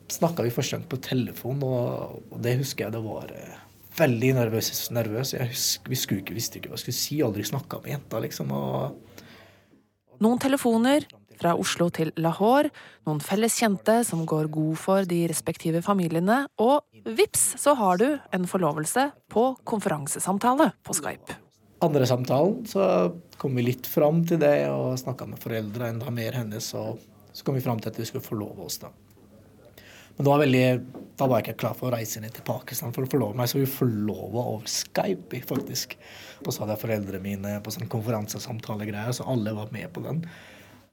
snakka 0.09 0.45
vi 0.45 0.53
første 0.53 0.77
gang 0.77 0.85
på 0.89 0.97
telefon, 1.05 1.61
og, 1.61 2.21
det 2.41 2.57
husker 2.61 2.87
jeg 2.87 2.95
det 2.95 3.03
var 3.05 3.29
eh, 3.29 3.57
veldig 3.99 4.31
nervøs. 4.39 4.71
nervøs. 4.91 5.35
Jeg 5.35 5.51
husker, 5.51 5.93
vi 5.93 5.99
skulle 5.99 6.23
ikke, 6.23 6.37
visste 6.37 6.59
ikke 6.59 6.71
hva 6.71 6.79
vi 6.79 6.85
skulle 6.87 7.01
si, 7.01 7.19
aldri 7.25 7.45
snakka 7.45 7.83
med 7.83 7.93
jenta, 7.97 8.21
liksom. 8.23 8.53
og 8.53 10.23
Noen 10.23 10.39
telefoner 10.41 11.05
fra 11.39 11.53
Oslo 11.59 11.89
til 11.93 12.13
Lahore, 12.21 12.71
noen 13.07 13.21
felles 13.23 13.55
kjente 13.59 13.99
som 14.07 14.21
går 14.29 14.47
god 14.53 14.77
for 14.79 15.07
de 15.09 15.23
respektive 15.27 15.81
familiene, 15.83 16.43
og 16.61 16.85
vips, 17.17 17.55
så 17.59 17.73
har 17.79 17.99
du 17.99 18.07
en 18.31 18.45
forlovelse 18.47 19.09
på 19.33 19.49
konferansesamtale 19.67 20.71
på 20.85 20.95
Skype. 20.97 21.39
andre 21.83 22.05
samtalen 22.07 22.61
så 22.69 23.11
kom 23.37 23.57
vi 23.59 23.65
litt 23.65 23.87
fram 23.89 24.21
til 24.23 24.39
det 24.39 24.69
og 24.71 24.93
snakka 25.01 25.27
med 25.27 25.41
foreldra 25.43 25.89
enda 25.91 26.13
mer 26.15 26.37
hennes, 26.39 26.69
og 26.79 27.01
så 27.33 27.43
kom 27.43 27.57
vi 27.57 27.65
fram 27.65 27.81
til 27.81 27.91
at 27.91 27.99
vi 27.99 28.05
skulle 28.07 28.23
forlove 28.23 28.63
oss, 28.63 28.79
da. 28.79 28.93
Men 30.13 30.25
det 30.25 30.29
var 30.29 30.41
veldig, 30.43 30.65
da 31.17 31.27
var 31.29 31.39
jeg 31.39 31.47
ikke 31.47 31.61
klar 31.63 31.77
for 31.77 31.89
å 31.89 31.93
reise 31.95 32.21
ned 32.21 32.35
til 32.35 32.45
Pakistan 32.45 32.93
for 32.93 33.05
å 33.05 33.09
forlove 33.09 33.37
meg, 33.37 33.49
så 33.49 33.59
vi 33.59 33.69
forlova 33.69 34.47
over 34.53 34.69
Skype, 34.69 35.41
faktisk. 35.49 35.95
Og 36.43 36.51
så 36.51 36.63
hadde 36.63 36.75
jeg 36.75 36.83
foreldrene 36.83 37.23
mine 37.23 37.53
på 37.65 37.73
sånn 37.73 37.89
konferansesamtalegreier, 37.91 39.15
så 39.17 39.25
alle 39.33 39.55
var 39.57 39.71
med 39.73 39.89
på 39.95 40.03
den. 40.05 40.21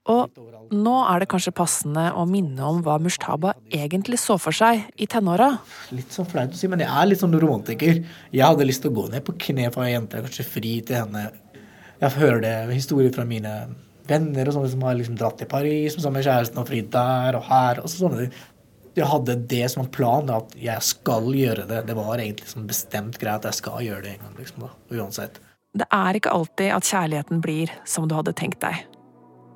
Og 0.09 0.73
nå 0.73 0.95
er 1.11 1.21
det 1.21 1.29
kanskje 1.31 1.53
passende 1.55 2.07
å 2.17 2.25
minne 2.27 2.65
om 2.65 2.81
hva 2.83 2.97
Mushtaba 3.03 3.53
egentlig 3.69 4.17
så 4.23 4.39
for 4.41 4.57
seg 4.57 4.87
i 4.97 5.07
tenåra. 5.11 5.50
Litt 5.93 6.17
sånn 6.17 6.29
flaut 6.31 6.57
å 6.57 6.59
si, 6.59 6.71
men 6.73 6.81
jeg 6.81 6.89
er 6.89 7.11
litt 7.11 7.21
sånn 7.21 7.37
romantiker. 7.37 8.00
Jeg 8.33 8.47
hadde 8.47 8.67
lyst 8.67 8.83
til 8.87 8.95
å 8.95 8.97
gå 8.97 9.07
ned 9.12 9.27
på 9.27 9.37
kne 9.45 9.69
for 9.75 9.85
ei 9.85 9.93
jente, 9.93 10.23
kanskje 10.25 10.49
fri 10.49 10.79
til 10.89 11.03
henne. 11.03 11.29
Jeg 12.00 12.17
hører 12.17 12.41
det 12.41 12.55
historier 12.73 13.12
fra 13.12 13.27
mine 13.29 13.53
venner 14.09 14.49
og 14.49 14.57
sånne 14.57 14.73
som 14.73 14.89
har 14.89 14.97
liksom 14.99 15.19
dratt 15.21 15.37
til 15.39 15.50
Paris 15.50 15.99
sammen 15.99 16.19
med 16.19 16.27
kjæresten 16.27 16.62
og 16.62 16.71
fridd 16.71 16.89
der 16.95 17.37
og 17.39 17.45
her. 17.50 17.83
og 17.85 17.93
sånne 17.93 18.25
ting. 18.25 18.41
Jeg 19.00 19.09
hadde 19.09 19.37
det 19.49 19.64
som 19.73 19.85
en 19.87 19.92
plan, 19.92 20.28
at 20.35 20.52
jeg 20.61 20.85
skal 20.85 21.30
gjøre 21.33 21.64
det. 21.71 21.85
Det 21.88 21.97
var 21.97 22.21
egentlig 22.21 22.50
sånn 22.50 22.66
bestemt 22.69 23.16
greie 23.21 23.38
at 23.40 23.47
jeg 23.49 23.57
skal 23.62 23.80
gjøre 23.85 24.04
det 24.04 24.16
en 24.16 24.26
gang. 24.26 24.35
liksom 24.37 24.66
da, 24.66 24.71
Uansett. 24.92 25.40
det 25.73 25.87
er 25.88 26.19
ikke 26.19 26.35
alltid 26.35 26.75
at 26.75 26.85
kjærligheten 26.85 27.40
blir 27.40 27.73
som 27.88 28.09
du 28.09 28.14
hadde 28.19 28.37
tenkt 28.37 28.61
deg. 28.61 28.85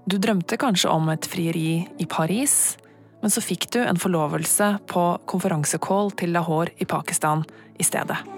Du 0.09 0.17
drømte 0.21 0.57
kanskje 0.61 0.89
om 0.93 1.09
et 1.13 1.27
frieri 1.29 1.85
i 1.99 2.07
Paris, 2.07 2.77
men 3.21 3.33
så 3.33 3.41
fikk 3.41 3.71
du 3.73 3.81
en 3.81 4.01
forlovelse 4.01 4.79
på 4.89 5.05
konferansecall 5.29 6.13
til 6.17 6.33
Lahore 6.37 6.73
i 6.81 6.89
Pakistan 6.89 7.45
i 7.81 7.85
stedet. 7.85 8.34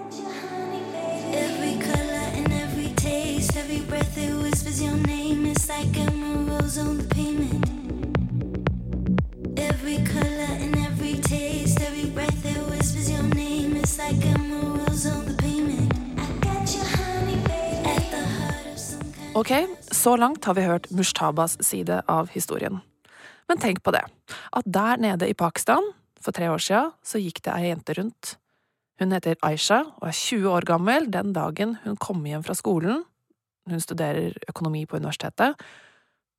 Ok, 19.33 19.51
så 19.91 20.15
langt 20.17 20.45
har 20.45 20.53
vi 20.53 20.65
hørt 20.65 20.91
Mushtabas 20.93 21.57
side 21.65 22.01
av 22.05 22.29
historien. 22.29 22.77
Men 23.49 23.57
tenk 23.57 23.81
på 23.81 23.93
det, 23.95 24.03
at 24.53 24.69
der 24.69 25.01
nede 25.01 25.29
i 25.29 25.33
Pakistan, 25.33 25.81
for 26.21 26.35
tre 26.35 26.49
år 26.53 26.61
siden, 26.61 26.93
så 27.01 27.17
gikk 27.17 27.41
det 27.45 27.55
ei 27.55 27.71
jente 27.71 27.97
rundt. 27.97 28.35
Hun 29.01 29.17
heter 29.17 29.37
Aisha 29.41 29.83
og 29.85 30.07
er 30.11 30.17
20 30.21 30.49
år 30.53 30.69
gammel 30.69 31.09
den 31.13 31.33
dagen 31.33 31.77
hun 31.83 31.97
kom 31.97 32.25
hjem 32.25 32.45
fra 32.45 32.53
skolen. 32.57 33.01
Hun 33.65 33.81
studerer 33.81 34.37
økonomi 34.49 34.85
på 34.85 35.01
universitetet. 35.01 35.57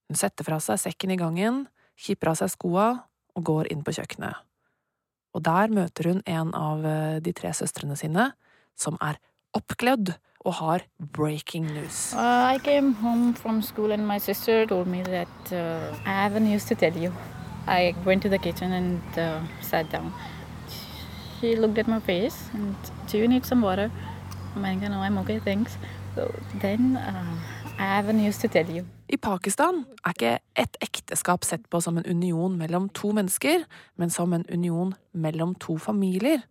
Hun 0.06 0.18
setter 0.18 0.46
fra 0.46 0.62
seg 0.62 0.78
sekken 0.86 1.10
i 1.10 1.18
gangen, 1.18 1.64
kipper 1.98 2.36
av 2.36 2.38
seg 2.38 2.54
skoa 2.54 2.92
og 3.34 3.50
går 3.50 3.72
inn 3.74 3.82
på 3.82 3.98
kjøkkenet. 3.98 4.47
Og 5.38 5.44
der 5.46 5.70
møter 5.70 6.08
hun 6.10 6.22
en 6.26 6.48
av 6.58 6.82
eh, 6.82 7.18
de 7.22 7.30
tre 7.32 7.52
søstrene 7.54 7.94
sine, 7.96 8.32
som 8.74 8.96
er 8.98 9.20
oppglødd 9.54 10.16
og 10.42 10.56
har 10.58 10.82
breaking 11.14 11.68
news. 11.76 12.12
Uh, 12.14 12.54
I 12.54 12.58
came 12.58 12.94
home 12.98 13.34
from 13.34 13.62
school 13.62 13.92
and 13.92 14.06
my 14.06 14.18
sister 14.18 14.66
told 14.66 14.90
me 14.90 15.04
that 15.04 15.52
uh, 15.52 15.94
I 16.04 16.16
have 16.24 16.40
news 16.42 16.64
to 16.64 16.74
tell 16.74 16.96
you. 16.96 17.12
I 17.68 17.94
went 18.04 18.22
to 18.22 18.28
the 18.28 18.38
kitchen 18.38 18.72
and 18.72 19.18
uh, 19.18 19.38
sat 19.62 19.92
down. 19.92 20.12
She 21.38 21.54
looked 21.54 21.78
at 21.78 21.86
my 21.86 22.00
face 22.00 22.50
and, 22.54 22.74
do 23.06 23.18
you 23.18 23.28
need 23.28 23.46
some 23.46 23.62
water? 23.62 23.92
I'm 24.56 24.62
like, 24.62 24.80
no, 24.80 24.98
I'm 24.98 25.18
okay, 25.18 25.38
thanks. 25.38 25.78
So 26.16 26.34
then 26.60 26.96
uh, 26.96 27.36
I 27.78 27.84
have 27.84 28.12
news 28.12 28.38
to 28.38 28.48
tell 28.48 28.66
you. 28.68 28.86
I 29.08 29.16
Pakistan 29.16 29.86
er 30.04 30.12
ikke 30.12 30.32
et 30.60 30.76
ekteskap 30.84 31.44
sett 31.46 31.64
på 31.72 31.80
som 31.80 31.96
en 31.96 32.06
union 32.06 32.58
mellom 32.60 32.90
to 32.92 33.14
mennesker, 33.16 33.64
men 33.96 34.10
som 34.12 34.34
en 34.36 34.44
union 34.52 34.92
mellom 35.12 35.54
to 35.56 35.78
familier. 35.80 36.42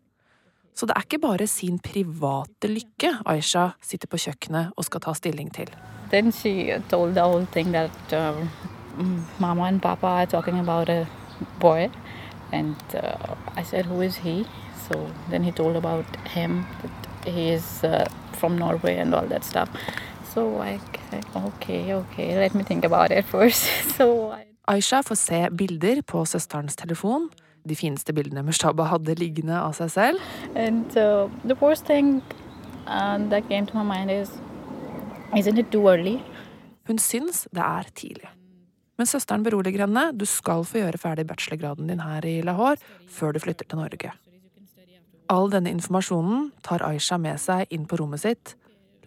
Så 0.74 0.86
det 0.86 0.96
er 0.98 1.06
ikke 1.06 1.22
bare 1.22 1.48
sin 1.48 1.78
private 1.80 2.70
lykke 2.70 3.12
Aisha 3.26 3.70
sitter 3.82 4.10
på 4.10 4.18
kjøkkenet 4.26 4.74
og 4.78 4.86
skal 4.86 5.06
ta 5.06 5.14
stilling 5.18 5.52
til. 5.54 5.70
Then 6.10 6.32
she 6.32 6.74
told 6.90 7.14
the 7.14 7.26
whole 7.26 7.46
thing 7.46 7.74
that 7.74 8.14
uh, 8.14 8.34
Mama 9.40 9.64
and 9.64 9.82
Papa 9.82 10.08
are 10.08 10.26
talking 10.26 10.60
about 10.60 10.90
a 10.90 11.08
boy. 11.60 11.90
And 12.52 12.76
uh, 12.96 13.36
I 13.56 13.64
said, 13.64 13.86
Who 13.86 14.02
is 14.02 14.16
he? 14.18 14.46
So 14.88 15.12
then 15.30 15.44
he 15.44 15.52
he 17.26 17.50
is 17.50 17.84
uh, 17.84 18.08
from 18.34 18.58
Norway 18.58 18.98
and 18.98 19.14
all 19.14 19.28
that 19.28 19.44
stuff. 19.44 19.70
So 20.38 20.62
I 20.62 20.79
Okay, 21.36 21.94
okay, 21.94 22.36
let 22.38 22.53
me 22.53 22.63
think 22.63 22.86
about 22.86 23.12
it 23.12 23.25
first. 23.25 23.65
so 23.98 24.32
I 24.32 24.46
Aisha 24.67 25.03
får 25.03 25.15
se 25.15 25.50
bilder 25.50 26.01
på 26.01 26.25
søsterens 26.25 26.75
telefon, 26.75 27.29
de 27.65 27.75
fineste 27.75 28.13
bildene 28.13 28.44
Mushtaba 28.46 28.86
hadde 28.91 29.15
liggende 29.17 29.58
av 29.58 29.74
seg 29.74 29.89
selv. 29.89 30.27
And 30.53 30.94
uh, 30.94 31.25
the 31.41 31.56
first 31.58 31.88
thing 31.89 32.22
uh, 32.86 33.17
that 33.32 33.48
came 33.50 33.65
to 33.65 33.77
my 33.79 33.86
mind 33.98 34.12
is, 34.12 34.29
isn't 35.34 35.58
it 35.58 35.72
too 35.72 35.89
early? 35.89 36.20
Hun 36.86 37.01
syns 37.01 37.48
det 37.50 37.65
er 37.65 37.89
tidlig. 37.96 38.29
Men 39.01 39.10
søsteren 39.10 39.48
beroliger 39.48 39.88
henne, 39.88 40.12
du 40.13 40.27
skal 40.29 40.62
få 40.70 40.84
gjøre 40.84 41.01
ferdig 41.01 41.25
bachelorgraden 41.32 41.89
din 41.89 42.06
her 42.06 42.29
i 42.29 42.36
Lahore 42.46 42.77
før 43.10 43.34
du 43.34 43.41
flytter 43.41 43.65
til 43.65 43.82
Norge. 43.82 44.13
All 45.34 45.50
denne 45.50 45.74
informasjonen 45.74 46.51
tar 46.62 46.86
Aisha 46.86 47.17
med 47.17 47.41
seg 47.41 47.65
inn 47.74 47.89
på 47.89 47.98
rommet 48.03 48.27
sitt, 48.27 48.53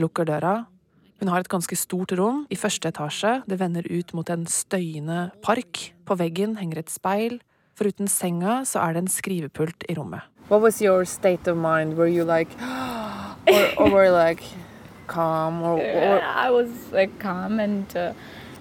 lukker 0.03 0.27
døra. 0.27 0.59
Hun 1.21 1.29
har 1.29 1.43
et 1.43 1.51
ganske 1.53 1.77
stort 1.77 2.15
rom 2.17 2.47
i 2.49 2.57
første 2.57 2.89
etasje, 2.89 3.43
det 3.45 3.59
vender 3.61 3.85
ut 3.93 4.15
mot 4.17 4.31
en 4.33 4.47
støyende 4.49 5.29
park. 5.45 5.91
På 6.09 6.17
veggen 6.17 6.57
henger 6.57 6.81
et 6.81 6.93
speil. 6.93 7.43
Foruten 7.77 8.09
senga 8.09 8.63
så 8.65 8.81
er 8.81 8.97
det 8.97 9.03
en 9.05 9.13
skrivepult 9.13 9.85
i 9.89 9.99
rommet. 9.99 10.25
Hva 10.49 10.59
var 10.65 10.73
din 10.73 11.07
state 11.07 11.53
of 11.53 11.57
mind? 11.57 11.99
Were 11.99 12.09
you 12.09 12.25
like, 12.25 12.49
or, 13.53 13.65
or 13.77 13.91
were 13.91 14.07
you 14.07 14.17
like 14.17 14.43
calm, 15.07 15.63
or, 15.63 15.77
or 15.77 16.21
I 16.23 16.51
was 16.51 16.69
like 16.91 17.19
calm 17.19 17.61
and 17.61 17.85
uh, 17.95 18.15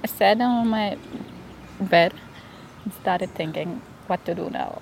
I 0.03 0.07
sat 0.07 0.41
on 0.41 0.67
my 0.67 0.97
bed 1.79 2.11
and 2.83 2.93
started 3.01 3.29
thinking 3.35 3.81
what 4.07 4.25
to 4.25 4.35
do 4.35 4.49
now. 4.49 4.81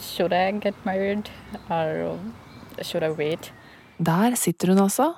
Should 0.00 0.32
I 0.32 0.50
get 0.50 0.74
married 0.84 1.30
or 1.70 2.18
should 2.82 3.04
I 3.04 3.10
wait? 3.10 3.52
Der 3.98 4.34
sitter 4.34 4.68
hun 4.68 4.78
altså, 4.78 5.12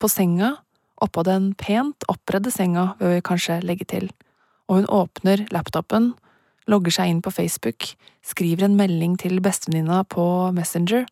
på 0.00 0.08
senga, 0.08 0.56
oppå 1.04 1.24
den 1.26 1.52
pent 1.58 2.06
oppredde 2.10 2.52
senga, 2.54 2.92
vil 3.00 3.16
vi 3.16 3.24
kanskje 3.24 3.60
legge 3.64 3.86
til, 3.88 4.08
og 4.68 4.80
hun 4.80 4.90
åpner 4.92 5.46
laptopen, 5.54 6.12
logger 6.68 6.94
seg 6.98 7.12
inn 7.12 7.22
på 7.24 7.32
Facebook, 7.32 7.92
skriver 8.26 8.66
en 8.66 8.76
melding 8.78 9.16
til 9.20 9.40
bestevenninna 9.44 10.02
på 10.10 10.24
Messenger. 10.56 11.06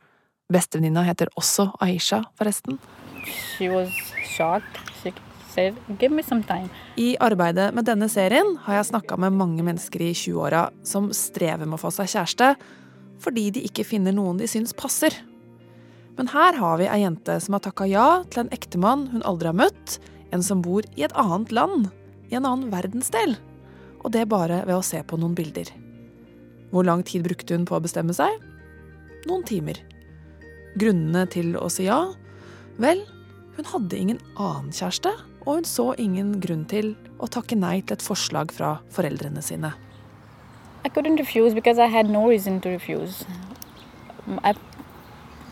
Bestevenninna 0.53 1.07
heter 1.07 1.31
også 1.37 1.71
Aisha, 1.83 2.23
forresten. 2.39 2.79
She 3.27 3.71
was 3.73 3.91
shocked. 4.37 4.79
She 5.03 5.13
said, 5.55 5.75
Give 5.99 6.13
me 6.15 6.23
some 6.23 6.45
time. 6.45 6.69
I 6.97 7.17
arbeidet 7.21 7.73
med 7.75 7.89
denne 7.89 8.09
serien 8.13 8.57
har 8.67 8.81
jeg 8.81 8.91
snakka 8.93 9.17
med 9.17 9.35
mange 9.39 9.65
mennesker 9.67 10.05
i 10.05 10.13
20-åra 10.13 10.69
som 10.87 11.09
strever 11.17 11.65
med 11.65 11.79
å 11.79 11.85
få 11.87 11.95
seg 11.95 12.13
kjæreste 12.13 12.53
fordi 13.23 13.49
de 13.55 13.63
ikke 13.65 13.87
finner 13.89 14.13
noen 14.13 14.37
de 14.37 14.49
syns 14.51 14.75
passer. 14.77 15.15
Men 16.17 16.31
her 16.33 16.57
har 16.57 16.79
vi 16.81 16.89
ei 16.89 17.03
jente 17.03 17.37
som 17.45 17.57
har 17.57 17.65
takka 17.67 17.87
ja 17.89 18.07
til 18.33 18.45
en 18.45 18.53
ektemann 18.55 19.07
hun 19.13 19.25
aldri 19.29 19.51
har 19.51 19.59
møtt, 19.59 19.99
en 20.33 20.43
som 20.43 20.63
bor 20.65 20.87
i 20.97 21.05
et 21.05 21.15
annet 21.19 21.53
land, 21.53 21.91
i 22.33 22.39
en 22.39 22.49
annen 22.49 22.71
verdensdel. 22.73 23.37
Og 24.03 24.13
det 24.15 24.29
bare 24.31 24.63
ved 24.65 24.79
å 24.79 24.85
se 24.85 25.03
på 25.05 25.19
noen 25.21 25.37
bilder. 25.37 25.69
Hvor 26.73 26.87
lang 26.87 27.05
tid 27.07 27.27
brukte 27.27 27.57
hun 27.57 27.67
på 27.69 27.77
å 27.77 27.83
bestemme 27.85 28.17
seg? 28.17 28.33
Noen 29.29 29.45
timer. 29.47 29.79
Grunnene 30.81 31.27
til 31.33 31.55
å 31.61 31.69
si 31.73 31.87
ja? 31.87 32.01
Vel, 32.83 33.03
hun 33.57 33.69
hadde 33.71 33.99
ingen 34.01 34.21
annen 34.35 34.73
kjæreste, 34.75 35.13
og 35.47 35.61
hun 35.61 35.69
så 35.69 35.93
ingen 36.01 36.35
grunn 36.43 36.65
til 36.69 36.95
å 37.23 37.29
takke 37.31 37.57
nei 37.59 37.79
til 37.83 37.97
et 37.97 38.05
forslag 38.05 38.53
fra 38.53 38.77
foreldrene 38.93 39.43
sine. 39.45 39.73
I 40.85 40.89
couldn't 40.89 41.19
refuse 41.19 41.55
because 41.55 41.79
I 41.79 41.87
had 41.87 42.11
no 42.11 42.29
reason 42.29 42.61
to 42.61 42.69
refuse. 42.69 43.25
I, 44.43 44.55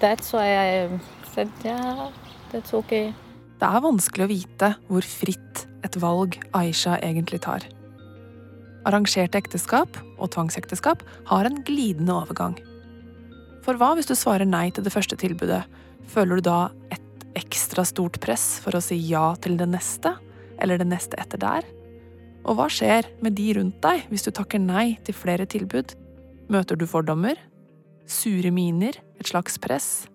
that's 0.00 0.32
why 0.32 0.46
I 0.58 1.00
said, 1.34 1.50
Yeah, 1.64 2.10
that's 2.52 2.74
okay. 2.74 3.12
Det 3.60 3.70
er 3.70 3.84
vanskelig 3.84 4.26
å 4.26 4.30
vite 4.32 4.68
hvor 4.90 5.06
fritt 5.06 5.64
et 5.86 5.96
valg 6.02 6.36
Aisha 6.56 6.98
egentlig 7.04 7.40
tar. 7.44 7.64
Arrangerte 8.84 9.38
ekteskap 9.40 9.96
og 10.18 10.32
tvangsekteskap 10.34 11.04
har 11.30 11.48
en 11.48 11.62
glidende 11.64 12.12
overgang. 12.12 12.58
For 13.64 13.78
hva 13.80 13.94
hvis 13.96 14.10
du 14.10 14.16
svarer 14.18 14.44
nei 14.48 14.68
til 14.74 14.84
det 14.84 14.92
første 14.92 15.16
tilbudet? 15.16 15.62
Føler 16.12 16.40
du 16.40 16.48
da 16.50 16.58
et 16.92 17.24
ekstra 17.38 17.86
stort 17.88 18.18
press 18.20 18.58
for 18.60 18.76
å 18.76 18.82
si 18.84 18.98
ja 19.08 19.32
til 19.40 19.56
det 19.56 19.70
neste, 19.70 20.12
eller 20.60 20.82
det 20.82 20.90
neste 20.90 21.16
etter 21.22 21.40
der? 21.40 21.64
Og 22.44 22.58
hva 22.58 22.68
skjer 22.68 23.08
med 23.24 23.38
de 23.38 23.54
rundt 23.56 23.80
deg 23.84 24.04
hvis 24.10 24.26
du 24.26 24.34
takker 24.34 24.60
nei 24.60 24.98
til 25.06 25.16
flere 25.16 25.48
tilbud? 25.48 25.96
Møter 26.52 26.76
du 26.76 26.84
fordommer? 26.90 27.38
Sure 28.06 28.50
miner? 28.50 28.98
Et 29.20 29.26
slags 29.26 29.58
press? 29.58 30.06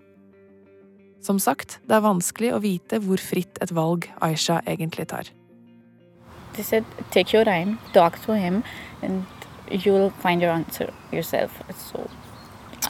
Som 1.22 1.40
sagt, 1.40 1.80
det 1.88 1.98
er 1.98 2.06
vanskelig 2.06 2.54
å 2.56 2.62
vite 2.64 3.00
hvor 3.04 3.20
fritt 3.20 3.58
et 3.62 3.74
valg 3.76 4.08
Aisha 4.24 4.62
egentlig 4.66 5.08
tar. 5.12 5.28
They 6.54 6.64
said, 6.64 6.86
Take 7.12 7.34
your 7.34 7.46
time, 7.46 7.78
talk 7.94 8.20
to 8.26 8.36
him, 8.36 8.64
and 9.02 9.26
you'll 9.70 10.12
find 10.22 10.42
your 10.42 10.52
answer 10.52 10.90
yourself. 11.12 11.52
So, 11.92 12.10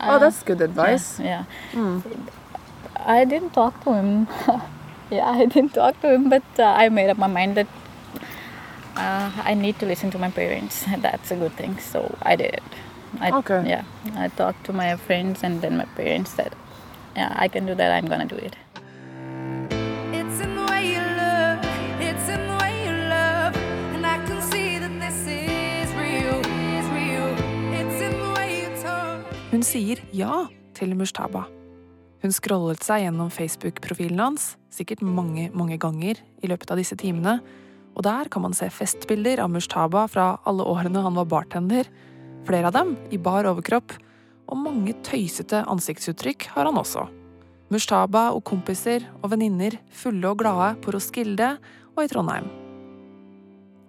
Oh, 0.01 0.15
uh, 0.15 0.19
that's 0.19 0.43
good 0.43 0.61
advice. 0.61 1.19
Yeah. 1.19 1.45
yeah. 1.73 2.01
I 2.95 3.25
didn't 3.25 3.51
talk 3.51 3.83
to 3.83 3.93
him. 3.93 4.27
yeah, 5.11 5.27
I 5.29 5.45
didn't 5.45 5.73
talk 5.73 5.99
to 6.01 6.13
him, 6.13 6.29
but 6.29 6.43
uh, 6.57 6.63
I 6.63 6.89
made 6.89 7.09
up 7.09 7.17
my 7.17 7.27
mind 7.27 7.57
that 7.57 7.67
uh, 8.95 9.31
I 9.43 9.55
need 9.55 9.79
to 9.79 9.85
listen 9.85 10.11
to 10.11 10.19
my 10.19 10.29
parents. 10.29 10.85
That's 11.01 11.31
a 11.31 11.35
good 11.35 11.53
thing. 11.53 11.79
So 11.79 12.15
I 12.21 12.35
did 12.35 12.53
it. 12.53 12.63
I, 13.19 13.31
Okay. 13.31 13.63
Yeah. 13.67 13.83
I 14.15 14.27
talked 14.29 14.65
to 14.65 14.73
my 14.73 14.95
friends, 14.95 15.43
and 15.43 15.61
then 15.61 15.77
my 15.77 15.85
parents 15.97 16.31
said, 16.31 16.53
Yeah, 17.15 17.33
I 17.35 17.47
can 17.47 17.65
do 17.65 17.75
that. 17.75 17.91
I'm 17.91 18.07
gonna 18.07 18.25
do 18.25 18.35
it. 18.35 18.55
It's 20.13 20.39
in 20.39 20.55
the 20.55 20.65
way 20.69 20.93
you 20.93 21.03
look, 21.21 21.59
it's 21.99 22.27
in 22.29 22.41
the 22.47 22.57
way 22.61 22.73
you 22.85 22.93
love, 23.09 23.55
and 23.95 24.05
I 24.05 24.17
can 24.27 24.41
see 24.51 24.77
that 24.79 24.93
this 25.01 25.19
is 25.27 25.89
real, 25.97 26.39
is 26.77 26.87
real. 26.93 27.29
It's 27.73 27.99
in 28.07 28.13
the 28.21 28.31
way 28.37 28.61
you 28.61 28.69
talk. 28.83 29.25
Hun 29.51 29.63
sier 29.65 29.99
ja 30.13 30.45
til 30.77 30.95
Mushtaba. 30.95 31.47
Hun 32.21 32.35
scrollet 32.35 32.83
seg 32.83 33.05
gjennom 33.05 33.31
Facebook-profilen 33.31 34.19
hans, 34.19 34.53
sikkert 34.69 35.01
mange, 35.01 35.49
mange 35.55 35.77
ganger 35.79 36.19
i 36.43 36.49
løpet 36.51 36.71
av 36.71 36.79
disse 36.79 36.97
timene, 36.99 37.39
og 37.95 38.03
der 38.05 38.29
kan 38.31 38.43
man 38.43 38.55
se 38.55 38.69
festbilder 38.71 39.41
av 39.43 39.51
Mushtaba 39.51 40.05
fra 40.11 40.33
alle 40.47 40.63
årene 40.67 41.03
han 41.03 41.17
var 41.17 41.27
bartender. 41.31 41.87
Flere 42.47 42.69
av 42.69 42.75
dem 42.75 42.95
i 43.11 43.19
bar 43.21 43.47
overkropp, 43.49 43.95
og 44.49 44.57
mange 44.57 44.95
tøysete 45.05 45.61
ansiktsuttrykk 45.69 46.49
har 46.55 46.69
han 46.69 46.79
også. 46.79 47.05
Mushtaba 47.69 48.29
og 48.33 48.43
kompiser 48.49 49.03
og 49.19 49.29
venninner 49.35 49.75
fulle 49.93 50.31
og 50.31 50.39
glade 50.41 50.71
på 50.81 50.93
Roskilde 50.95 51.51
og 51.95 52.03
i 52.03 52.09
Trondheim. 52.09 52.47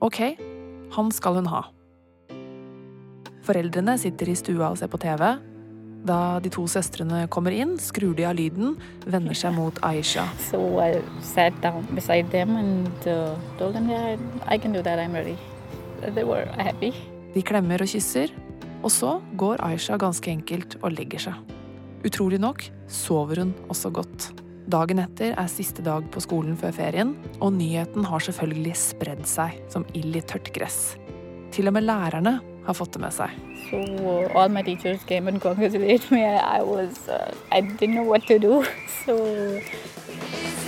Ok, 0.05 0.21
han 0.97 1.13
skal 1.13 1.41
hun 1.41 1.49
ha. 1.49 1.63
Foreldrene 3.47 3.97
sitter 4.01 4.29
i 4.29 4.37
stua 4.37 4.69
og 4.69 4.79
ser 4.81 4.91
på 4.93 5.01
TV. 5.01 5.25
Da 6.09 6.41
de 6.41 6.53
to 6.53 6.65
søstrene 6.69 7.27
kommer 7.33 7.53
inn, 7.57 7.75
skrur 7.81 8.15
de 8.17 8.25
av 8.29 8.37
lyden, 8.37 8.77
vender 9.05 9.37
seg 9.37 9.53
mot 9.57 9.77
Aisha. 9.85 10.27
So 10.49 10.81
I 10.81 11.01
sat 11.25 11.57
down 11.61 11.89
beside 11.95 12.31
them 12.33 12.57
and 12.57 12.89
uh, 13.07 13.37
told 13.59 13.75
them, 13.75 13.89
yeah, 13.91 14.17
I 14.47 14.59
can 14.59 14.73
do 14.73 14.83
that, 14.83 14.99
I'm 14.99 15.13
ready. 15.13 15.37
They 16.01 16.25
were. 16.25 16.49
De 17.35 17.43
klemmer 17.47 17.83
og 17.83 17.91
kysser, 17.91 18.33
og 18.83 18.91
så 18.91 19.19
går 19.39 19.63
Aisha 19.63 19.99
ganske 20.01 20.31
enkelt 20.33 20.79
og 20.81 20.95
legger 20.97 21.29
seg. 21.29 21.57
Utrolig 22.07 22.41
nok 22.41 22.65
sover 22.91 23.43
hun 23.43 23.53
også 23.71 23.93
godt. 23.95 24.31
Dagen 24.71 25.01
etter 25.03 25.35
er 25.39 25.51
siste 25.51 25.83
dag 25.83 26.07
på 26.15 26.23
skolen 26.23 26.57
før 26.59 26.73
ferien, 26.75 27.15
og 27.41 27.53
nyheten 27.57 28.07
har 28.07 28.23
selvfølgelig 28.25 28.75
spredd 28.79 29.25
seg 29.29 29.59
som 29.73 29.87
ild 29.99 30.17
i 30.17 30.23
tørt 30.23 30.51
gress. 30.55 30.97
Til 31.55 31.71
og 31.71 31.75
med 31.77 31.87
lærerne 31.87 32.39
har 32.67 32.77
fått 32.77 32.95
det 32.95 33.03
med 33.03 33.15
seg. 33.15 33.31
So 33.71 33.79
me. 36.11 36.25
I 36.27 36.63
was, 36.63 37.09
uh, 37.09 37.31
I 37.53 37.61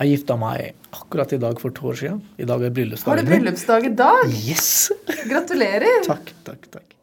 Jeg 0.00 0.14
gifta 0.14 0.32
meg 0.40 0.78
akkurat 0.96 1.32
i 1.36 1.38
dag 1.40 1.58
for 1.60 1.74
to 1.76 1.90
år 1.90 1.96
siden. 2.00 2.20
I 2.40 2.46
dag 2.48 2.62
er 2.64 2.70
bryllupsdagen 2.72 3.12
Har 3.12 3.20
du 3.20 3.28
bryllupsdag 3.28 3.84
i 3.84 3.90
dag? 3.92 4.30
Yes! 4.32 4.88
Gratulerer! 5.30 6.06
Takk, 6.06 6.30
takk, 6.46 6.62
takk. 6.72 6.94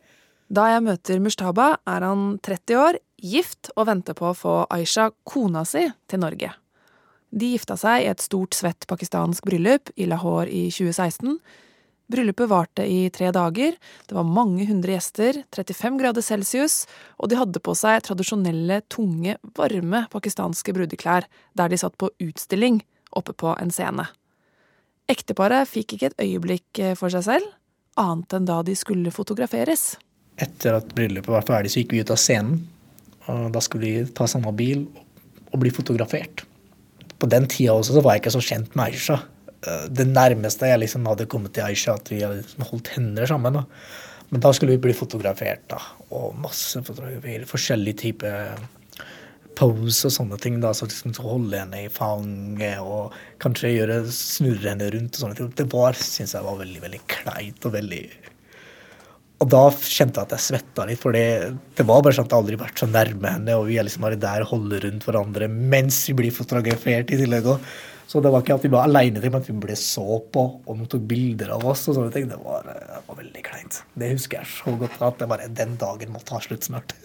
Da 0.50 0.64
jeg 0.72 0.82
møter 0.82 1.22
Mushtaba, 1.22 1.68
er 1.86 2.06
han 2.08 2.24
30 2.42 2.80
år, 2.82 2.98
gift 3.22 3.70
og 3.76 3.86
venter 3.92 4.18
på 4.18 4.32
å 4.32 4.34
få 4.38 4.56
Aisha, 4.74 5.12
kona 5.30 5.62
si, 5.70 5.84
til 6.10 6.24
Norge. 6.24 6.50
De 7.30 7.52
gifta 7.54 7.78
seg 7.78 8.08
i 8.08 8.10
et 8.10 8.24
stort, 8.24 8.58
svett 8.58 8.90
pakistansk 8.90 9.46
bryllup 9.46 9.94
i 9.94 10.10
Lahore 10.10 10.50
i 10.50 10.66
2016. 10.74 11.38
Bryllupet 12.08 12.48
varte 12.48 12.86
i 12.88 13.10
tre 13.12 13.34
dager, 13.36 13.76
det 14.08 14.16
var 14.16 14.24
mange 14.24 14.64
hundre 14.70 14.94
gjester, 14.96 15.42
35 15.56 15.98
grader 16.00 16.24
celsius, 16.24 16.86
og 17.20 17.28
de 17.28 17.40
hadde 17.40 17.60
på 17.60 17.76
seg 17.76 18.00
tradisjonelle, 18.08 18.80
tunge, 18.88 19.36
varme 19.60 20.06
pakistanske 20.14 20.72
brudeklær, 20.78 21.28
der 21.60 21.68
de 21.68 21.80
satt 21.82 21.98
på 22.00 22.14
utstilling 22.24 22.80
oppe 23.12 23.36
på 23.36 23.52
en 23.60 23.74
scene. 23.76 24.08
Ekteparet 25.12 25.68
fikk 25.68 25.98
ikke 25.98 26.12
et 26.12 26.24
øyeblikk 26.24 26.84
eh, 26.84 26.96
for 27.00 27.12
seg 27.12 27.28
selv, 27.28 27.52
annet 28.00 28.40
enn 28.40 28.48
da 28.48 28.62
de 28.64 28.76
skulle 28.78 29.12
fotograferes. 29.12 29.96
Etter 30.40 30.80
at 30.80 30.92
bryllupet 30.96 31.34
var 31.34 31.48
ferdig, 31.48 31.74
så 31.74 31.82
gikk 31.82 31.96
vi 31.96 32.04
ut 32.04 32.14
av 32.14 32.20
scenen. 32.22 32.62
Og 33.28 33.50
da 33.52 33.60
skulle 33.64 33.88
vi 33.88 34.12
ta 34.16 34.28
samme 34.30 34.54
bil 34.56 34.86
og 35.52 35.60
bli 35.60 35.72
fotografert. 35.74 36.46
På 37.18 37.28
den 37.28 37.48
tida 37.52 37.74
også 37.76 37.98
så 37.98 38.04
var 38.06 38.16
jeg 38.16 38.24
ikke 38.24 38.36
så 38.38 38.44
kjent 38.46 38.76
med 38.78 38.94
Aisha. 38.94 39.18
Eh, 39.66 39.88
Det 39.90 40.08
nærmeste 40.08 40.70
jeg 40.70 40.80
liksom 40.84 41.08
hadde 41.10 41.30
kommet 41.30 41.54
til 41.54 41.64
Aisha, 41.64 41.96
at 41.96 42.10
vi 42.12 42.22
hadde 42.22 42.44
liksom 42.44 42.68
holdt 42.70 42.94
hender 42.96 43.26
sammen. 43.26 43.54
da. 43.54 43.66
Men 44.30 44.42
da 44.44 44.52
skulle 44.52 44.76
vi 44.76 44.84
bli 44.88 44.94
fotografert, 44.94 45.68
da. 45.72 45.80
Og 46.12 46.36
masse 46.36 46.82
fotografier. 46.84 47.46
Forskjellige 47.48 48.02
typer 48.04 48.58
pose 49.58 50.06
og 50.06 50.14
sånne 50.14 50.40
ting. 50.42 50.60
da, 50.62 50.74
så 50.74 50.86
liksom 50.86 51.16
så 51.16 51.26
Holde 51.26 51.58
henne 51.58 51.86
i 51.86 51.90
fanget 51.90 52.80
og 52.80 53.14
kanskje 53.40 53.74
gjøre 53.74 54.06
snurre 54.12 54.74
henne 54.74 54.92
rundt. 54.94 55.16
og 55.16 55.22
sånne 55.24 55.38
ting. 55.38 55.52
Det 55.56 55.70
var, 55.72 55.94
synes 55.94 56.34
jeg 56.34 56.44
var 56.44 56.60
veldig 56.62 56.82
veldig 56.82 57.04
kleint 57.08 57.66
og 57.66 57.74
veldig 57.74 58.10
Og 59.40 59.50
da 59.54 59.70
kjente 59.70 60.18
jeg 60.18 60.26
at 60.26 60.32
jeg 60.34 60.42
svetta 60.42 60.86
litt, 60.88 60.98
for 60.98 61.14
det, 61.14 61.54
var 61.86 62.02
bare 62.02 62.16
sånn 62.18 62.26
at 62.26 62.32
jeg 62.34 62.42
aldri 62.42 62.58
vært 62.58 62.80
så 62.82 62.88
nærme 62.90 63.36
henne, 63.36 63.54
og 63.54 63.68
vi 63.68 63.78
er 63.78 63.86
liksom 63.86 64.02
bare 64.02 64.18
der 64.18 64.42
og 64.42 64.50
holder 64.50 64.88
rundt 64.88 65.06
hverandre 65.06 65.48
mens 65.48 66.08
vi 66.08 66.16
blir 66.18 66.34
fotografert 66.34 67.14
i 67.14 67.20
tillegg. 67.22 67.46
også. 67.46 67.62
Så 68.08 68.22
det 68.24 68.32
var 68.32 68.44
ikke 68.44 68.56
at 68.56 68.64
vi 68.64 68.72
var 68.72 68.88
aleine, 68.88 69.20
men 69.20 69.42
at 69.42 69.50
vi 69.50 69.56
ble 69.60 69.76
så 69.76 70.22
på, 70.32 70.44
og 70.64 70.80
de 70.80 70.86
tok 70.88 71.04
bilder 71.10 71.52
av 71.58 71.66
oss. 71.68 71.84
og 71.90 71.98
sånne 71.98 72.14
ting. 72.14 72.30
Det 72.32 72.38
var, 72.40 72.64
det 72.68 73.02
var 73.10 73.20
veldig 73.20 73.44
kleint. 73.44 73.82
Det 74.00 74.14
husker 74.14 74.40
jeg 74.40 74.52
så 74.54 74.76
godt 74.80 75.02
at 75.04 75.20
det 75.20 75.28
bare, 75.28 75.50
den 75.52 75.76
dagen 75.82 76.14
må 76.16 76.24
ta 76.24 76.40
slutt 76.44 76.70
snart. 76.70 76.96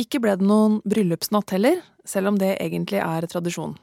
Ikke 0.00 0.20
ble 0.22 0.36
det 0.36 0.46
noen 0.46 0.78
bryllupsnatt 0.84 1.56
heller, 1.56 1.80
selv 2.04 2.34
om 2.34 2.40
det 2.40 2.52
egentlig 2.60 3.00
er 3.00 3.26
tradisjon. 3.32 3.78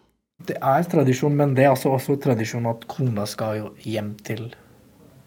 Det 0.46 0.60
er 0.62 0.86
tradisjon, 0.86 1.34
men 1.34 1.56
det 1.58 1.66
er 1.66 1.74
altså 1.74 1.96
også 1.96 2.20
tradisjon 2.22 2.70
at 2.70 2.86
kona 2.92 3.26
skal 3.26 3.58
jo 3.58 3.70
hjem 3.82 4.14
til 4.26 4.52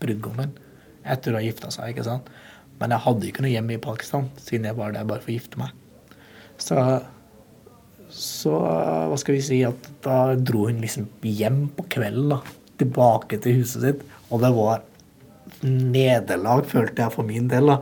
brudgommen 0.01 0.55
etter 1.03 1.35
å 1.35 1.41
ha 1.41 1.43
gifta 1.43 1.73
seg. 1.75 1.91
ikke 1.91 2.07
sant? 2.07 2.31
Men 2.79 2.95
jeg 2.95 3.05
hadde 3.05 3.27
ikke 3.29 3.45
noe 3.45 3.53
hjem 3.53 3.73
i 3.75 3.81
Pakistan, 3.83 4.31
siden 4.39 4.71
jeg 4.71 4.79
var 4.79 4.95
der 4.95 5.09
bare 5.09 5.25
for 5.25 5.33
å 5.33 5.35
gifte 5.35 5.59
meg. 5.61 5.75
Så, 6.61 6.79
så 8.11 8.53
hva 8.61 9.17
skal 9.21 9.37
vi 9.37 9.43
si, 9.45 9.61
at 9.67 9.89
da 10.05 10.35
dro 10.37 10.67
hun 10.69 10.81
liksom 10.83 11.09
hjem 11.25 11.65
på 11.77 11.87
kvelden, 11.97 12.35
da. 12.35 12.41
Tilbake 12.81 13.41
til 13.45 13.61
huset 13.61 13.85
sitt. 13.85 14.07
Og 14.31 14.41
det 14.45 14.53
var 14.57 14.85
nederlag, 15.67 16.65
følte 16.69 17.05
jeg 17.05 17.15
for 17.15 17.29
min 17.29 17.51
del. 17.51 17.73
da. 17.75 17.81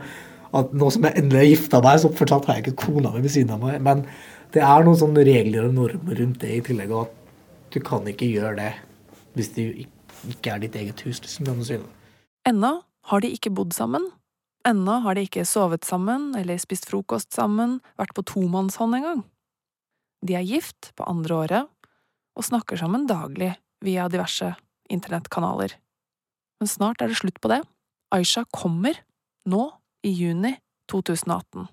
At 0.59 0.73
nå 0.73 0.89
som 0.91 1.05
jeg 1.05 1.21
endelig 1.21 1.41
har 1.41 1.49
gifta 1.51 1.81
meg, 1.85 2.01
så 2.01 2.11
fortsatt 2.11 2.49
har 2.49 2.59
jeg 2.59 2.67
ikke 2.67 2.87
kona 2.87 3.13
mi 3.13 3.23
ved 3.23 3.33
siden 3.33 3.53
av 3.55 3.63
meg. 3.63 3.79
Men 3.85 4.03
det 4.55 4.63
er 4.65 4.85
noen 4.85 4.99
sånne 4.99 5.23
regler 5.27 5.69
og 5.69 5.77
normer 5.77 6.21
rundt 6.21 6.41
det 6.43 6.51
i 6.55 6.61
tillegg, 6.65 6.93
og 6.93 7.07
at 7.07 7.73
du 7.73 7.79
kan 7.85 8.07
ikke 8.09 8.29
gjøre 8.29 8.55
det 8.57 8.71
hvis 9.37 9.51
det 9.55 9.65
ikke 10.33 10.55
er 10.55 10.63
ditt 10.63 10.75
eget 10.75 11.03
hus. 11.05 11.21
liksom, 11.21 11.45
kan 11.45 11.59
du 11.61 11.67
si 11.67 11.77
det. 11.77 11.89
Ennå 12.49 12.79
har 13.11 13.21
de 13.21 13.29
ikke 13.35 13.53
bodd 13.53 13.75
sammen. 13.77 14.09
Ennå 14.67 14.99
har 15.05 15.15
de 15.15 15.23
ikke 15.27 15.45
sovet 15.47 15.85
sammen 15.87 16.33
eller 16.35 16.59
spist 16.59 16.89
frokost 16.89 17.31
sammen, 17.33 17.79
vært 17.97 18.15
på 18.17 18.25
tomannshånd 18.27 18.97
engang. 18.97 19.21
De 20.25 20.35
er 20.35 20.47
gift 20.47 20.91
på 20.99 21.07
andre 21.07 21.35
året 21.35 21.91
og 22.35 22.45
snakker 22.45 22.79
sammen 22.79 23.07
daglig 23.07 23.53
via 23.83 24.07
diverse 24.11 24.53
internettkanaler. 24.91 25.75
Men 26.59 26.67
snart 26.67 27.01
er 27.01 27.11
det 27.11 27.19
slutt 27.19 27.39
på 27.39 27.51
det. 27.51 27.61
Aisha 28.11 28.43
kommer, 28.51 28.97
nå 29.47 29.69
i 30.03 30.11
juni 30.11 30.55
2018. 30.91 31.67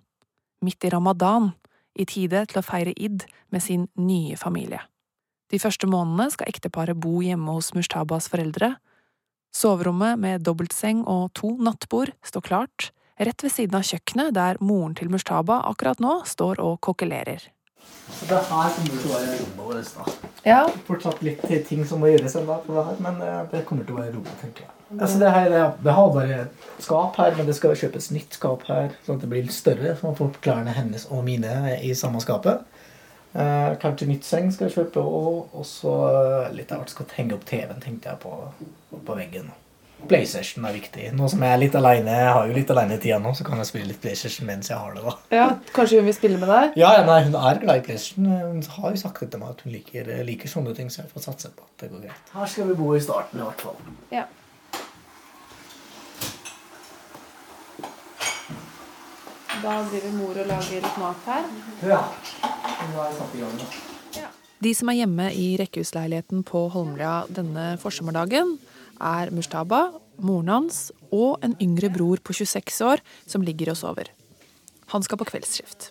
Midt 0.64 0.84
i 0.84 0.90
ramadan, 0.92 1.52
i 1.96 2.04
tide 2.04 2.44
til 2.50 2.60
å 2.60 2.66
feire 2.66 2.92
id 2.92 3.24
med 3.54 3.64
sin 3.64 3.86
nye 3.96 4.36
familie. 4.38 4.82
De 5.50 5.60
første 5.62 5.88
månedene 5.88 6.28
skal 6.34 6.50
ekteparet 6.50 6.98
bo 6.98 7.20
hjemme 7.24 7.54
hos 7.56 7.72
Mushtabas 7.76 8.28
foreldre. 8.30 8.74
Soverommet 9.54 10.20
med 10.20 10.44
dobbeltseng 10.44 11.04
og 11.08 11.30
to 11.38 11.54
nattbord 11.62 12.12
står 12.26 12.44
klart, 12.44 12.90
rett 13.16 13.42
ved 13.42 13.54
siden 13.54 13.78
av 13.78 13.86
kjøkkenet 13.88 14.34
der 14.36 14.60
moren 14.60 14.96
til 14.98 15.10
Mushtaba 15.12 15.62
akkurat 15.70 16.02
nå 16.02 16.18
står 16.28 16.60
og 16.60 16.80
kokkelerer. 16.84 17.46
Så 18.06 18.26
det 18.30 18.36
her 18.38 18.70
kommer 18.76 19.00
til 19.02 19.10
å 19.10 19.16
være 19.16 19.36
rommet 19.40 19.58
vårt. 19.66 19.94
da. 19.96 20.30
Ja, 20.46 20.60
Fortsatt 20.86 21.22
litt 21.26 21.42
ting 21.68 21.82
som 21.84 22.00
må 22.00 22.06
gjøres 22.12 22.36
ennå, 22.38 22.60
på 22.66 22.74
det 22.76 22.84
her, 22.86 23.00
men 23.02 23.20
eh, 23.26 23.40
det 23.50 23.64
kommer 23.66 23.84
til 23.84 23.96
å 23.96 23.98
være 23.98 24.12
rommet, 24.14 24.36
tenker 24.40 24.62
jeg. 24.66 24.70
Altså 25.00 25.18
det, 25.18 25.30
her, 25.34 25.48
det- 25.50 25.82
det 25.82 25.92
har 25.96 26.12
bare 26.14 26.38
skap 26.78 27.16
her, 27.18 27.34
men 27.36 27.46
det 27.46 27.56
skal 27.58 27.74
kjøpes 27.74 28.10
nytt 28.14 28.38
skap 28.38 28.62
her, 28.68 28.92
sånn 29.06 29.16
at 29.18 29.24
det 29.26 29.28
blir 29.32 29.42
litt 29.42 29.56
større, 29.56 29.96
så 29.98 30.06
man 30.06 30.14
får 30.20 30.36
klærne 30.44 30.72
hennes 30.76 31.08
og 31.10 31.24
mine 31.26 31.74
i 31.82 31.90
samme 31.98 32.22
skapet. 32.22 32.62
Eh, 33.34 33.74
kanskje 33.82 34.06
nytt 34.08 34.24
seng 34.24 34.52
skal 34.54 34.68
jeg 34.70 34.76
kjøpe, 34.78 35.02
og 35.02 35.50
også 35.58 35.96
eh, 36.46 36.52
litt 36.56 36.70
av 36.72 36.78
hvert 36.84 36.94
skal 36.94 37.10
henge 37.18 37.34
opp 37.34 37.44
TV-en, 37.50 37.82
tenkte 37.82 38.12
jeg, 38.14 38.20
på, 38.22 39.00
på 39.04 39.18
veggen. 39.18 39.50
PlayStation 40.06 40.64
er 40.68 40.74
viktig. 40.76 41.08
Nå 41.16 41.28
som 41.32 41.42
jeg 41.42 41.56
er 41.56 41.60
litt 41.60 41.76
alene, 41.78 42.12
jeg 42.20 42.32
har 42.36 42.46
jo 42.46 42.54
litt 42.54 42.70
alene 42.70 42.98
tida 43.02 43.18
nå, 43.22 43.32
så 43.34 43.46
kan 43.46 43.58
jeg 43.62 43.70
spille 43.70 43.88
litt 43.90 44.00
PlayStation 44.02 44.46
mens 44.46 44.70
jeg 44.70 44.78
har 44.78 44.94
det, 44.94 45.02
da. 45.02 45.14
ja 45.34 45.46
kanskje 45.74 46.00
hun 46.00 46.08
vil 46.10 46.16
spille 46.16 46.40
med 46.42 46.52
deg? 46.52 46.76
Ja, 46.78 46.92
ja, 46.98 47.04
nei, 47.08 47.18
hun 47.26 47.36
er 47.40 47.60
glad 47.62 47.80
i 47.80 47.84
PlayStation. 47.88 48.28
Hun 48.28 48.62
har 48.76 48.94
jo 48.94 49.02
sagt 49.02 49.22
det 49.24 49.30
til 49.32 49.42
meg 49.42 49.54
at 49.56 49.64
hun 49.66 49.74
liker, 49.74 50.10
liker 50.28 50.52
sånne 50.52 50.74
ting, 50.76 50.92
så 50.92 51.02
jeg 51.02 51.12
får 51.14 51.26
satse 51.30 51.52
på 51.56 51.66
at 51.66 51.84
det 51.84 51.90
går 51.94 52.04
greit. 52.06 52.34
Her 52.36 52.52
skal 52.52 52.70
vi 52.70 52.78
bo 52.78 52.92
i 52.94 53.02
starten, 53.02 53.40
i 53.40 53.48
hvert 53.48 53.64
fall. 53.66 53.80
Ja. 54.14 54.26
Da 59.56 59.80
driver 59.88 60.12
mor 60.14 60.36
og 60.36 60.46
lager 60.46 60.84
litt 60.84 61.00
mat 61.00 61.28
her. 61.32 61.52
Ja. 61.88 62.00
Nå 62.44 62.98
har 63.00 63.08
jeg 63.08 63.18
satt 63.18 63.36
i 63.36 63.44
gang, 63.44 63.60
da. 63.64 63.84
De 64.64 64.72
som 64.72 64.88
er 64.88 64.96
hjemme 65.02 65.26
i 65.36 65.50
rekkehusleiligheten 65.60 66.40
på 66.48 66.62
Holmlia 66.72 67.26
denne 67.28 67.74
forsommerdagen, 67.80 68.54
er 69.00 69.32
Mushtaba, 69.34 69.90
moren 70.22 70.48
hans 70.52 70.90
og 71.10 71.42
en 71.44 71.56
yngre 71.62 71.90
bror 71.92 72.22
på 72.24 72.34
26 72.36 72.80
år 72.86 73.02
som 73.26 73.44
ligger 73.44 73.72
og 73.72 73.78
sover. 73.80 74.10
Han 74.92 75.02
skal 75.02 75.18
på 75.20 75.28
kveldsskift. 75.28 75.90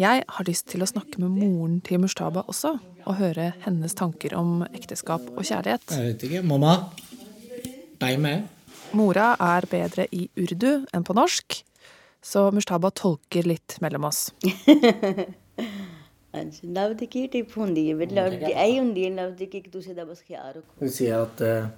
Jeg 0.00 0.24
har 0.26 0.48
lyst 0.48 0.66
til 0.72 0.82
å 0.82 0.88
snakke 0.90 1.20
med 1.22 1.36
moren 1.36 1.78
til 1.86 2.00
Mushtaba 2.02 2.42
også, 2.50 2.74
og 3.04 3.18
høre 3.20 3.52
hennes 3.62 3.94
tanker 3.94 4.34
om 4.34 4.64
ekteskap 4.72 5.22
og 5.36 5.44
kjærlighet. 5.44 5.86
Jeg 5.94 6.08
vet 6.08 6.24
ikke. 6.26 6.42
Mamma, 6.42 6.74
deg 8.02 8.18
med. 8.18 8.48
Mora 8.94 9.34
er 9.42 9.66
bedre 9.70 10.08
i 10.14 10.26
urdu 10.38 10.84
enn 10.94 11.06
på 11.06 11.14
norsk, 11.14 11.60
så 12.24 12.48
Mushtaba 12.54 12.90
tolker 12.94 13.46
litt 13.46 13.78
mellom 13.84 14.08
oss. 14.10 14.28
Hun 20.80 20.90
sier 20.90 21.22
at 21.22 21.42
eh, 21.46 21.68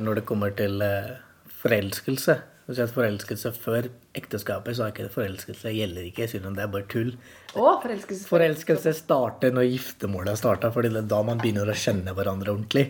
når 0.00 0.20
det 0.20 0.26
kommer 0.28 0.52
til 0.56 0.82
eh, 0.84 1.16
forelskelse 1.62 2.36
Hvis 2.66 2.78
at 2.84 2.92
forelskelse 2.94 3.50
før 3.56 3.88
ekteskapet, 4.14 4.76
så 4.76 4.84
er 4.84 4.92
ikke 4.92 5.06
det 5.08 5.14
forelskelse 5.14 5.72
gjelder 5.74 6.04
ikke, 6.06 6.28
siden 6.30 6.54
det 6.54 6.62
er 6.62 6.70
bare 6.70 6.86
tull. 6.92 7.14
Å, 7.58 7.80
forelskelse. 7.82 8.28
Forelskelse 8.30 8.92
starter 8.94 9.50
når 9.56 9.66
giftermålet 9.72 10.38
starter, 10.38 10.70
fordi 10.74 10.92
det 10.94 11.02
er 11.02 11.10
da 11.10 11.18
man 11.26 11.40
begynner 11.42 11.66
å 11.72 11.74
kjenne 11.74 12.14
hverandre 12.14 12.54
ordentlig. 12.54 12.84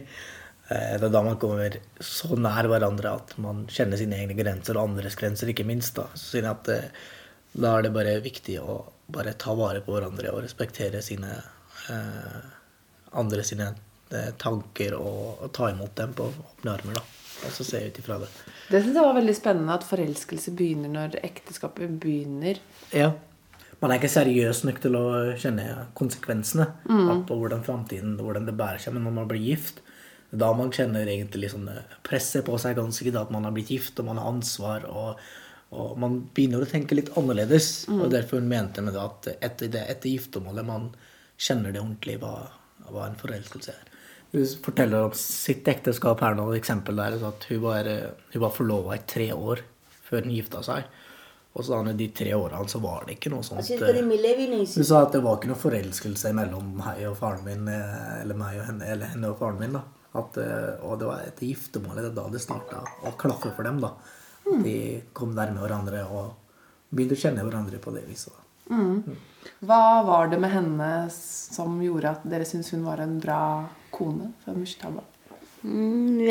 Eh, 0.68 0.98
Det 1.00 1.09
er 1.09 1.14
da 1.14 1.22
man 1.24 1.38
kommer 1.40 1.79
så 2.05 2.37
nær 2.37 2.68
hverandre 2.68 3.14
at 3.22 3.33
man 3.40 3.64
kjenner 3.72 3.96
sine 3.96 4.20
egne 4.20 4.37
grenser, 4.37 4.76
og 4.76 4.90
andres 4.90 5.16
grenser, 5.16 5.48
ikke 5.48 5.64
minst. 5.66 5.96
Da 5.96 6.11
Så 6.12 6.35
sier 6.35 6.44
jeg 6.44 6.53
at 6.53 6.68
eh, 6.74 6.90
da 7.57 7.79
er 7.79 7.83
det 7.88 7.94
bare 7.96 8.18
viktig 8.22 8.61
å 8.62 8.83
bare 9.11 9.33
ta 9.35 9.55
vare 9.59 9.81
på 9.83 9.96
hverandre 9.96 10.31
og 10.35 10.44
respektere 10.44 11.00
sine 11.03 11.33
eh, 11.90 12.42
andre 13.18 13.42
sine 13.42 13.72
eh, 13.72 13.87
tanker 14.38 14.96
og, 14.99 15.40
og 15.44 15.53
ta 15.57 15.70
imot 15.70 15.94
dem 15.99 16.14
på 16.16 16.29
åpne 16.31 16.77
armer. 16.77 17.01
da 17.01 17.46
Og 17.46 17.57
så 17.57 17.64
se 17.64 17.81
ut 17.87 17.99
ifra 18.03 18.18
det. 18.20 18.29
Det 18.70 18.83
syns 18.83 18.96
jeg 18.99 19.07
var 19.07 19.16
veldig 19.16 19.35
spennende 19.37 19.77
at 19.77 19.87
forelskelse 19.88 20.55
begynner 20.57 20.92
når 20.92 21.20
ekteskapet 21.25 21.99
begynner. 22.03 22.61
Ja. 22.94 23.12
Man 23.81 23.92
er 23.92 24.01
ikke 24.01 24.12
seriøs 24.12 24.64
nok 24.68 24.81
til 24.83 24.96
å 24.99 25.05
kjenne 25.40 25.87
konsekvensene 25.96 26.66
av 26.90 27.23
på 27.29 27.38
hvordan 27.40 27.62
framtiden 27.64 28.18
hvordan 28.20 28.49
det 28.49 28.57
bærer 28.59 28.83
seg. 28.83 28.92
Men 28.96 29.07
når 29.09 29.14
man 29.23 29.31
blir 29.31 29.40
gift, 29.40 29.81
da 30.31 30.51
man 30.55 30.73
kjenner 30.75 31.09
egentlig 31.09 31.46
liksom 31.46 31.64
presset 32.07 32.44
på 32.46 32.59
seg 32.61 32.77
ganske 32.79 33.14
da 33.14 33.25
at 33.25 33.33
man 33.33 33.49
har 33.49 33.55
blitt 33.57 33.73
gift 33.73 33.99
og 34.03 34.11
man 34.11 34.20
har 34.20 34.29
ansvar. 34.31 34.85
og, 34.85 35.23
og 35.70 35.99
man 36.03 36.18
begynner 36.35 36.64
å 36.64 36.68
tenke 36.68 36.99
litt 36.99 37.12
annerledes. 37.16 37.88
Og 37.94 38.11
derfor 38.12 38.42
hun 38.42 38.51
mente 38.51 38.85
det 38.85 39.01
at 39.01 39.31
etter, 39.38 39.73
det, 39.73 39.87
etter 39.94 40.12
giftermålet 40.12 40.66
man 40.66 40.90
kjenner 41.40 41.73
det 41.73 41.81
ordentlig 41.81 42.18
hva, 42.20 42.35
hva 42.90 43.07
en 43.07 43.18
forelskelse 43.20 43.73
er. 43.73 43.89
Hun 44.30 44.46
forteller 44.62 45.08
om 45.08 45.14
sitt 45.18 45.66
ekteskap 45.68 46.20
her 46.22 46.36
nå, 46.38 46.46
eksempel 46.54 46.98
der. 47.00 47.16
Altså 47.16 47.32
at 47.32 47.46
Hun 47.50 47.62
var, 47.64 47.88
hun 48.32 48.42
var 48.44 48.54
forlova 48.54 48.96
i 48.96 49.06
tre 49.06 49.32
år 49.34 49.64
før 50.06 50.26
hun 50.26 50.34
gifta 50.34 50.62
seg. 50.66 50.90
Og 51.58 51.66
så 51.66 51.80
de 51.98 52.06
tre 52.14 52.34
årene 52.36 52.68
så 52.70 52.78
var 52.78 53.06
det 53.06 53.16
ikke 53.16 53.32
noe 53.32 53.42
sånt 53.42 53.66
Hun 53.66 54.86
sa 54.86 55.00
at 55.02 55.16
det 55.16 55.22
var 55.24 55.38
ikke 55.38 55.50
noe 55.50 55.58
forelskelse 55.58 56.30
mellom 56.36 56.76
meg 56.78 57.02
og 57.08 57.16
faren 57.18 57.42
min, 57.46 57.66
eh, 57.68 58.20
eller 58.20 58.38
meg 58.38 58.60
og 58.60 58.68
henne, 58.68 58.86
eller 58.86 59.10
henne 59.10 59.32
og 59.32 59.40
faren 59.40 59.58
min. 59.58 59.74
da. 59.74 59.82
At, 60.20 60.38
eh, 60.38 60.78
og 60.86 61.00
det 61.00 61.08
var 61.08 61.24
etter 61.26 61.48
giftermålet, 61.48 62.06
det 62.06 62.14
da 62.14 62.28
det 62.30 62.42
starta 62.42 62.84
å 63.02 63.16
klaffe 63.18 63.50
for 63.56 63.66
dem. 63.66 63.80
da. 63.82 63.96
De 64.62 65.02
kom 65.12 65.34
nærme 65.34 65.62
hverandre 65.62 66.04
og 66.06 66.36
begynte 66.94 67.18
å 67.18 67.22
kjenne 67.22 67.42
hverandre 67.46 67.82
på 67.82 67.94
det 67.94 68.06
viset. 68.06 68.34
Mm. 68.70 69.02
mm. 69.02 69.18
Hva 69.66 70.04
var 70.06 70.30
det 70.30 70.38
med 70.38 70.52
henne 70.52 70.88
som 71.10 71.78
gjorde 71.82 72.14
at 72.14 72.24
dere 72.30 72.46
syntes 72.46 72.70
hun 72.74 72.86
var 72.86 73.02
en 73.02 73.18
bra 73.18 73.42
kone 74.00 74.32
fra 74.40 74.56
Mushtaba. 74.56 75.04
Mm, 75.62 76.24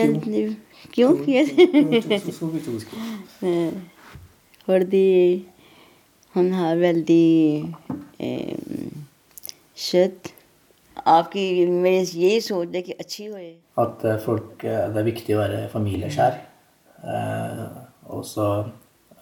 Fordi 4.66 5.46
hun 6.34 6.52
har 6.54 6.82
veldig 6.82 7.30
eh, 8.20 8.58
kjøtt. 9.78 10.34
At 13.80 14.04
eh, 14.06 14.20
folk, 14.22 14.66
eh, 14.66 14.90
det 14.92 15.02
er 15.02 15.08
viktig 15.08 15.38
å 15.38 15.42
være 15.44 15.62
familieskjær. 15.72 16.40
Eh, 17.00 17.64
og 18.10 18.26
så 18.28 18.50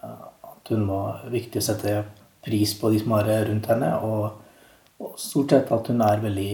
at 0.02 0.72
hun 0.72 0.88
må 0.88 1.02
viktig 1.32 1.62
å 1.62 1.68
sette 1.68 2.00
pris 2.44 2.74
på 2.80 2.92
de 2.92 3.00
som 3.04 3.14
er 3.20 3.46
rundt 3.50 3.70
henne. 3.72 3.92
Og 4.08 5.14
stort 5.20 5.54
sett 5.54 5.72
at 5.76 5.92
hun 5.92 6.02
er 6.04 6.24
veldig 6.24 6.52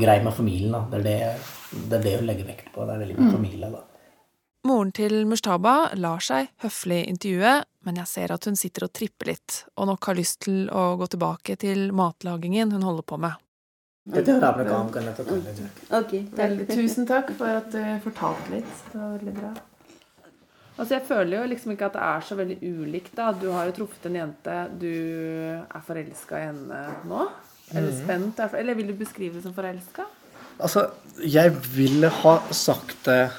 grei 0.00 0.16
med 0.24 0.34
familien. 0.36 0.72
Da. 0.72 0.84
Det, 0.90 1.02
er 1.02 1.04
det, 1.04 1.84
det 1.90 1.98
er 1.98 2.08
det 2.08 2.16
hun 2.20 2.28
legger 2.30 2.48
vekt 2.48 2.72
på. 2.74 2.84
Det 2.84 2.96
er 2.96 3.04
veldig 3.04 3.18
mye 3.18 3.28
mm. 3.28 3.36
familie. 3.36 3.70
da. 3.74 3.84
Moren 4.66 4.90
til 4.90 5.20
Mushtaba 5.30 5.74
lar 5.94 6.22
seg 6.24 6.50
høflig 6.64 7.04
intervjue, 7.06 7.52
men 7.86 7.98
jeg 8.00 8.10
ser 8.10 8.32
at 8.34 8.48
hun 8.48 8.56
sitter 8.58 8.88
og 8.88 8.94
tripper 8.98 9.30
litt, 9.30 9.60
og 9.78 9.86
nok 9.92 10.08
har 10.10 10.18
lyst 10.18 10.40
til 10.48 10.64
å 10.74 10.96
gå 10.98 11.06
tilbake 11.12 11.54
til 11.62 11.92
matlagingen 11.94 12.74
hun 12.74 12.86
holder 12.86 13.06
på 13.06 13.20
med. 13.22 13.42
Dette 14.06 14.36
er 14.38 14.68
kan 14.94 15.06
jeg 15.08 15.14
ta 15.18 15.98
Okay, 15.98 16.26
takk. 16.34 16.60
Tusen 16.70 17.06
takk 17.06 17.32
for 17.38 17.58
at 17.58 17.72
du 17.74 17.80
fortalte 18.04 18.52
litt. 18.52 18.76
Det 18.92 19.00
var 19.00 19.16
veldig 19.18 19.34
bra. 19.38 19.54
Altså, 20.76 20.92
jeg 20.94 21.06
føler 21.08 21.38
jo 21.38 21.48
liksom 21.50 21.72
ikke 21.72 21.88
at 21.88 21.96
det 21.96 22.04
er 22.04 22.26
så 22.28 22.36
veldig 22.38 22.56
ulikt. 22.62 23.16
da. 23.16 23.32
Du 23.32 23.48
har 23.50 23.66
jo 23.66 23.74
truffet 23.80 24.06
en 24.10 24.18
jente. 24.20 24.56
Du 24.78 24.92
er 25.66 25.86
forelska 25.86 26.38
i 26.38 26.48
henne 26.50 26.80
nå. 27.08 27.26
Eller 27.74 27.92
spent. 27.92 28.38
er 28.38 28.54
Eller 28.60 28.74
vil 28.78 28.92
du 28.92 28.94
beskrive 28.94 29.34
det 29.34 29.42
som 29.42 29.54
forelska? 29.54 30.06
Altså, 30.62 30.86
jeg 31.20 31.52
ville 31.74 32.08
ha 32.22 32.34
sagt 32.54 33.08
eh, 33.12 33.32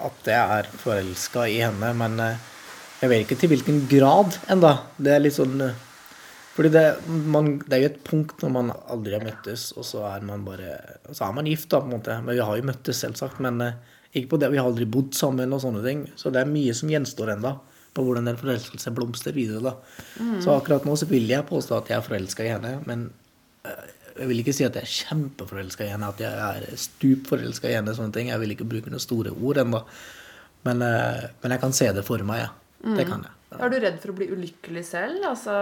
at 0.00 0.28
jeg 0.28 0.58
er 0.58 0.68
forelska 0.80 1.46
i 1.50 1.58
henne, 1.60 1.92
men 1.98 2.20
eh, 2.22 2.50
jeg 3.02 3.10
vet 3.10 3.24
ikke 3.24 3.40
til 3.40 3.52
hvilken 3.52 3.80
grad 3.90 4.38
enda. 4.52 4.76
Det 4.96 5.12
er 5.12 5.24
litt 5.24 5.36
sånn 5.36 5.58
eh, 5.60 5.80
Fordi 6.52 6.68
det, 6.72 6.84
man, 7.08 7.58
det 7.66 7.76
er 7.76 7.82
jo 7.82 7.90
et 7.90 8.04
punkt 8.04 8.42
når 8.44 8.54
man 8.54 8.70
aldri 8.92 9.16
har 9.16 9.24
møttes, 9.24 9.70
og 9.76 9.86
så 9.88 10.06
er 10.10 10.24
man 10.28 10.44
bare 10.44 10.76
Så 11.10 11.24
er 11.26 11.36
man 11.36 11.48
gift, 11.48 11.70
da, 11.72 11.80
på 11.80 11.90
en 11.90 11.96
måte. 11.98 12.16
Men 12.22 12.36
vi 12.36 12.44
har 12.44 12.56
jo 12.56 12.68
møttes, 12.70 13.02
selvsagt. 13.02 13.40
Men 13.40 13.60
ikke 14.12 14.34
på 14.34 14.40
det. 14.40 14.52
Vi 14.52 14.60
har 14.60 14.68
aldri 14.68 14.88
bodd 14.88 15.16
sammen 15.16 15.52
og 15.52 15.62
sånne 15.64 15.84
ting. 15.84 16.06
Så 16.20 16.32
det 16.32 16.42
er 16.42 16.52
mye 16.52 16.74
som 16.76 16.92
gjenstår 16.92 17.34
enda 17.34 17.56
på 17.92 18.04
hvordan 18.04 18.28
den 18.28 18.38
forelskelsen 18.40 18.94
blomstrer 18.96 19.36
videre. 19.36 19.72
da. 19.72 20.36
Så 20.44 20.52
akkurat 20.54 20.84
nå 20.88 20.94
så 20.96 21.08
vil 21.10 21.28
jeg 21.28 21.44
påstå 21.48 21.76
at 21.76 21.90
jeg 21.92 21.98
er 21.98 22.06
forelska 22.06 22.44
i 22.44 22.52
henne, 22.54 22.78
men 22.88 23.10
jeg 23.64 24.28
vil 24.28 24.40
ikke 24.42 24.52
si 24.56 24.64
at 24.66 24.74
jeg 24.76 24.82
er 24.86 24.94
kjempeforelska 24.96 25.84
i 25.86 25.92
henne, 25.92 26.08
at 26.10 26.20
jeg 26.20 26.32
er 26.32 26.76
stupforelska 26.76 27.70
i 27.70 27.76
henne. 27.78 27.94
sånne 27.96 28.12
ting. 28.12 28.28
Jeg 28.32 28.40
vil 28.42 28.50
ikke 28.56 28.68
bruke 28.68 28.90
noen 28.92 29.00
store 29.02 29.30
ord 29.32 29.56
ennå. 29.62 29.84
Men, 30.64 30.82
eh, 30.82 31.28
men 31.42 31.50
jeg 31.56 31.60
kan 31.60 31.72
se 31.72 31.92
det 31.92 32.04
for 32.06 32.18
meg, 32.26 32.44
ja. 32.46 32.50
Det 32.96 33.06
kan 33.06 33.22
jeg. 33.22 33.30
Er 33.60 33.68
du 33.70 33.76
redd 33.78 33.98
for 34.00 34.10
å 34.12 34.16
bli 34.16 34.26
ulykkelig 34.32 34.82
selv? 34.88 35.22
Altså 35.28 35.52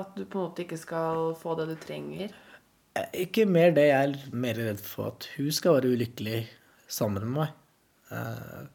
At 0.00 0.14
du 0.16 0.24
på 0.24 0.38
en 0.38 0.44
måte 0.48 0.62
ikke 0.64 0.78
skal 0.78 1.34
få 1.36 1.56
det 1.58 1.66
du 1.68 1.74
trenger? 1.82 2.30
Eh, 2.96 3.08
Ikke 3.26 3.46
mer 3.46 3.70
det. 3.72 3.88
Jeg 3.90 4.08
er 4.08 4.30
mer 4.32 4.54
redd 4.54 4.80
for 4.80 5.08
at 5.08 5.28
hun 5.36 5.50
skal 5.52 5.74
være 5.80 5.92
ulykkelig 5.96 6.46
sammen 6.88 7.22
med 7.26 7.32
meg. 7.40 7.48
Eh, 8.10 8.66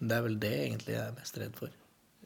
Det 0.00 0.16
er 0.16 0.22
vel 0.22 0.38
det 0.40 0.52
egentlig 0.52 0.94
jeg 0.94 1.06
er 1.08 1.12
mest 1.18 1.36
redd 1.38 1.56
for. 1.56 1.68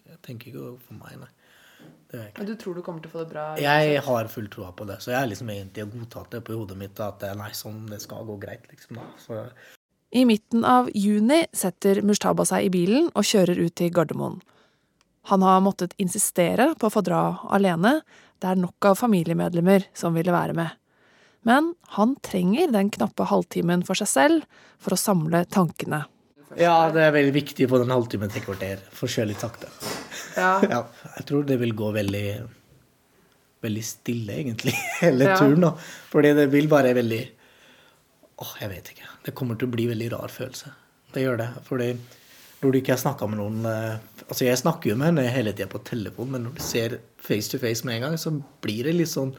Jeg 0.07 0.19
tenker 0.23 0.47
ikke 0.53 0.79
for 0.79 0.95
meg, 0.95 1.19
nei. 1.19 1.33
Det 1.81 1.83
er 1.83 1.89
jeg 1.89 1.97
ikke. 1.97 2.04
Men 2.39 2.49
du 2.49 2.55
tror 2.61 2.79
du 2.79 2.83
kommer 2.87 3.03
til 3.05 3.13
å 3.13 3.15
få 3.15 3.23
det 3.25 3.31
bra? 3.33 3.45
Jeg 3.61 4.01
har 4.07 4.31
full 4.33 4.49
troa 4.53 4.73
på 4.77 4.87
det, 4.89 5.01
så 5.05 5.13
jeg 5.13 5.21
har 5.21 5.31
liksom 5.31 5.51
egentlig 5.55 5.87
godtatt 5.93 6.35
det 6.37 6.43
på 6.47 6.57
hodet 6.57 6.79
mitt 6.81 7.01
at 7.03 7.23
eh, 7.27 7.37
nei, 7.39 7.51
sånn 7.57 7.85
det 7.91 8.01
skal 8.05 8.27
gå 8.29 8.39
greit, 8.43 8.67
liksom. 8.71 9.01
da. 9.01 9.07
Så 9.23 9.41
I 10.15 10.25
midten 10.29 10.67
av 10.69 10.91
juni 10.95 11.43
setter 11.53 12.03
Mushtaba 12.07 12.47
seg 12.49 12.69
i 12.69 12.75
bilen 12.75 13.11
og 13.15 13.27
kjører 13.27 13.61
ut 13.61 13.75
til 13.81 13.93
Gardermoen. 13.95 14.41
Han 15.33 15.43
har 15.43 15.63
måttet 15.65 15.97
insistere 15.97 16.75
på 16.79 16.91
å 16.91 16.93
få 16.93 17.01
dra 17.05 17.23
alene, 17.57 18.01
det 18.45 18.51
er 18.51 18.61
nok 18.61 18.91
av 18.91 18.99
familiemedlemmer 19.01 19.87
som 19.97 20.17
ville 20.17 20.35
være 20.35 20.57
med. 20.59 20.75
Men 21.49 21.75
han 21.97 22.17
trenger 22.25 22.73
den 22.73 22.91
knappe 22.93 23.29
halvtimen 23.29 23.85
for 23.89 23.97
seg 24.01 24.11
selv 24.11 24.61
for 24.81 24.97
å 24.97 25.01
samle 25.01 25.45
tankene. 25.45 26.05
ja, 26.57 26.91
det 26.93 27.03
er 27.09 27.13
veldig 27.17 27.35
viktig 27.35 27.69
på 27.69 27.81
den 27.81 27.93
halvtimen 27.93 28.33
til 28.33 28.45
kvarter. 28.45 28.85
Få 28.93 29.09
kjøre 29.09 29.33
litt 29.33 29.45
sakte. 29.45 29.73
Ja, 30.37 30.51
Ja, 30.71 30.81
jeg 31.19 31.27
tror 31.29 31.45
det 31.47 31.59
vil 31.61 31.75
gå 31.79 31.93
veldig 31.95 32.27
veldig 33.65 33.85
stille, 33.87 34.33
egentlig, 34.43 34.75
hele 35.01 35.25
Ja. 35.31 35.37
turen. 35.41 35.61
da. 35.65 35.71
Fordi 36.13 36.35
det 36.37 36.51
vil 36.53 36.69
være 36.69 36.95
veldig 36.95 37.23
Åh, 38.43 38.57
jeg 38.61 38.69
vet 38.73 38.89
ikke. 38.91 39.07
Det 39.25 39.33
kommer 39.39 39.55
til 39.57 39.69
å 39.69 39.71
bli 39.77 39.85
veldig 39.87 40.09
rar 40.13 40.29
følelse. 40.35 40.73
Det 41.15 41.23
gjør 41.23 41.37
det. 41.39 41.47
Fordi 41.69 41.87
når 42.65 42.73
du 42.75 42.79
ikke 42.81 42.93
har 42.97 42.99
snakka 42.99 43.29
med 43.31 43.39
noen 43.39 43.61
eh, 43.71 43.99
Altså, 44.25 44.45
jeg 44.49 44.59
snakker 44.59 44.91
jo 44.91 44.97
med 44.97 45.13
henne 45.13 45.29
hele 45.31 45.53
tida 45.53 45.69
på 45.71 45.79
telefon, 45.87 46.31
men 46.33 46.43
når 46.49 46.55
du 46.57 46.61
ser 46.65 46.97
face 47.23 47.51
to 47.53 47.59
face 47.63 47.85
med 47.87 47.95
en 48.01 48.09
gang, 48.09 48.17
så 48.19 48.33
blir 48.65 48.85
det 48.89 48.95
litt 48.97 49.13
sånn 49.13 49.35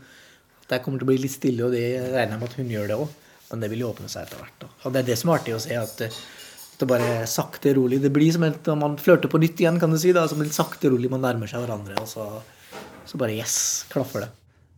Det 0.70 0.80
kommer 0.86 1.02
til 1.02 1.08
å 1.08 1.12
bli 1.12 1.18
litt 1.26 1.34
stille, 1.36 1.66
og 1.68 1.74
det 1.76 1.84
regner 2.14 2.38
jeg 2.38 2.40
med 2.40 2.50
at 2.50 2.58
hun 2.62 2.70
gjør 2.72 2.88
det 2.94 2.98
òg. 3.04 3.10
Men 3.52 3.62
det 3.62 3.70
vil 3.74 3.84
jo 3.84 3.90
åpne 3.92 4.08
seg 4.10 4.24
etter 4.26 4.40
hvert. 4.42 4.56
da. 4.64 4.68
Og 4.88 4.94
det 4.96 5.02
er 5.04 5.08
det 5.12 5.18
som 5.20 5.30
er 5.30 5.38
artig 5.42 5.54
å 5.54 5.60
se, 5.62 5.76
at 5.78 6.02
eh, 6.08 6.16
det 6.80 6.88
bare 6.90 7.26
sakte, 7.30 7.74
rolig. 7.78 8.02
Det 8.04 8.12
blir 8.14 8.32
som 8.34 8.46
om 8.74 8.82
man 8.82 8.98
flørter 9.02 9.32
på 9.32 9.40
nytt 9.42 9.62
igjen, 9.62 9.80
kan 9.80 9.92
du 9.92 10.00
si. 10.02 10.14
da, 10.16 10.28
Som 10.28 10.44
litt 10.44 10.56
sakte, 10.56 10.92
rolig 10.92 11.12
man 11.12 11.24
nærmer 11.24 11.50
seg 11.50 11.64
hverandre, 11.64 11.98
og 12.02 12.10
så, 12.10 12.26
så 13.08 13.20
bare 13.22 13.38
yes, 13.38 13.86
klaffer 13.92 14.26
det. 14.26 14.32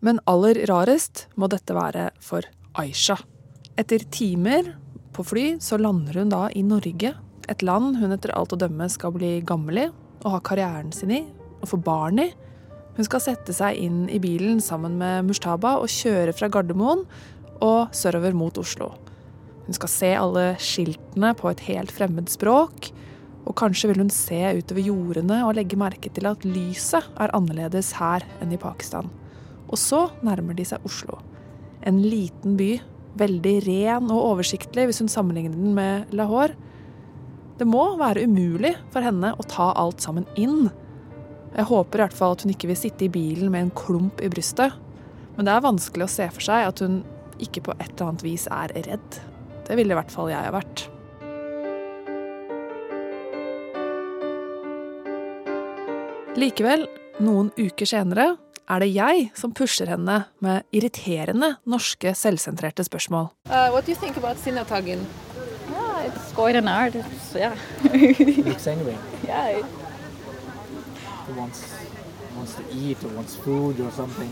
Men 0.06 0.22
aller 0.30 0.62
rarest 0.70 1.26
må 1.36 1.50
dette 1.50 1.74
være 1.74 2.12
for 2.22 2.46
Aisha. 2.78 3.18
Etter 3.78 4.06
timer 4.14 4.76
på 5.14 5.26
fly 5.26 5.46
så 5.64 5.80
lander 5.82 6.22
hun 6.22 6.34
da 6.34 6.48
i 6.54 6.62
Norge, 6.66 7.16
et 7.48 7.64
land 7.64 7.98
hun 7.98 8.14
etter 8.14 8.34
alt 8.36 8.54
å 8.54 8.60
dømme 8.60 8.90
skal 8.92 9.14
bli 9.16 9.38
gammel 9.48 9.86
i 9.86 9.88
og 10.26 10.34
ha 10.34 10.42
karrieren 10.44 10.92
sin 10.94 11.14
i 11.14 11.22
og 11.62 11.70
få 11.72 11.80
barn 11.82 12.22
i. 12.22 12.28
Hun 12.98 13.06
skal 13.06 13.22
sette 13.24 13.54
seg 13.54 13.78
inn 13.80 14.06
i 14.10 14.20
bilen 14.22 14.60
sammen 14.62 14.98
med 15.00 15.28
Mushtaba 15.30 15.78
og 15.82 15.90
kjøre 15.94 16.34
fra 16.36 16.50
Gardermoen 16.54 17.06
og 17.64 17.94
sørover 17.96 18.36
mot 18.38 18.58
Oslo. 18.62 18.92
Hun 19.68 19.76
skal 19.76 19.92
se 19.92 20.10
alle 20.16 20.46
skiltene 20.64 21.34
på 21.36 21.52
et 21.52 21.62
helt 21.68 21.92
fremmed 21.92 22.32
språk, 22.32 22.90
og 23.48 23.56
kanskje 23.60 23.92
vil 23.92 24.02
hun 24.04 24.12
se 24.12 24.40
utover 24.58 24.84
jordene 24.84 25.42
og 25.46 25.56
legge 25.56 25.80
merke 25.80 26.12
til 26.12 26.28
at 26.28 26.44
lyset 26.48 27.06
er 27.20 27.34
annerledes 27.36 27.94
her 28.00 28.24
enn 28.44 28.54
i 28.56 28.60
Pakistan. 28.60 29.12
Og 29.68 29.80
så 29.80 30.08
nærmer 30.24 30.56
de 30.56 30.66
seg 30.68 30.84
Oslo. 30.88 31.20
En 31.88 32.00
liten 32.04 32.56
by, 32.60 32.78
veldig 33.20 33.56
ren 33.68 34.10
og 34.14 34.34
oversiktlig 34.34 34.88
hvis 34.88 35.02
hun 35.04 35.12
sammenligner 35.12 35.56
den 35.56 35.76
med 35.76 36.16
Lahore. 36.16 36.56
Det 37.58 37.68
må 37.68 37.84
være 38.00 38.28
umulig 38.28 38.76
for 38.94 39.04
henne 39.04 39.34
å 39.36 39.48
ta 39.50 39.72
alt 39.80 40.04
sammen 40.04 40.28
inn. 40.40 40.68
Jeg 41.56 41.68
håper 41.68 42.00
i 42.00 42.06
hvert 42.06 42.18
fall 42.18 42.36
at 42.36 42.44
hun 42.46 42.54
ikke 42.54 42.70
vil 42.72 42.80
sitte 42.80 43.08
i 43.08 43.12
bilen 43.12 43.52
med 43.52 43.66
en 43.66 43.74
klump 43.76 44.22
i 44.24 44.30
brystet. 44.32 44.76
Men 45.36 45.48
det 45.48 45.56
er 45.56 45.66
vanskelig 45.66 46.06
å 46.06 46.12
se 46.12 46.28
for 46.34 46.46
seg 46.46 46.68
at 46.68 46.84
hun 46.84 47.02
ikke 47.44 47.64
på 47.68 47.76
et 47.78 47.90
eller 47.92 48.12
annet 48.12 48.26
vis 48.26 48.48
er 48.54 48.74
redd. 48.88 49.20
Det 49.68 49.76
ville 49.76 49.92
i 49.92 49.98
hvert 50.00 50.12
fall 50.14 50.30
jeg 50.32 50.40
ha 50.40 50.54
vært. 50.56 50.88
Likevel, 56.38 56.86
noen 57.20 57.50
uker 57.58 57.90
senere, 57.90 58.36
er 58.70 58.84
det 58.84 58.90
jeg 58.92 59.30
som 59.36 59.54
pusher 59.56 59.90
henne 59.90 60.20
med 60.44 60.68
irriterende 60.76 61.56
norske 61.66 62.14
selvsentrerte 62.16 62.84
spørsmål. 62.86 63.32
Uh, 63.50 63.72
what 63.74 63.86
do 63.86 63.92
you 63.92 63.98
think 64.00 64.18
about 64.18 64.38
Sinnataggen? 64.38 65.06
Yeah, 65.72 66.06
it's 66.06 66.32
quite 66.34 66.56
an 66.56 66.68
art. 66.68 66.96
It's, 66.96 67.34
yeah. 67.36 67.56
Looks 68.46 68.68
anyway. 68.68 68.98
yeah. 69.26 69.64
He 71.28 71.34
wants, 71.34 71.66
wants 72.36 72.56
to 72.56 72.64
eat 72.72 73.04
or 73.04 73.10
wants 73.10 73.36
food 73.36 73.80
or 73.80 73.92
something. 73.92 74.30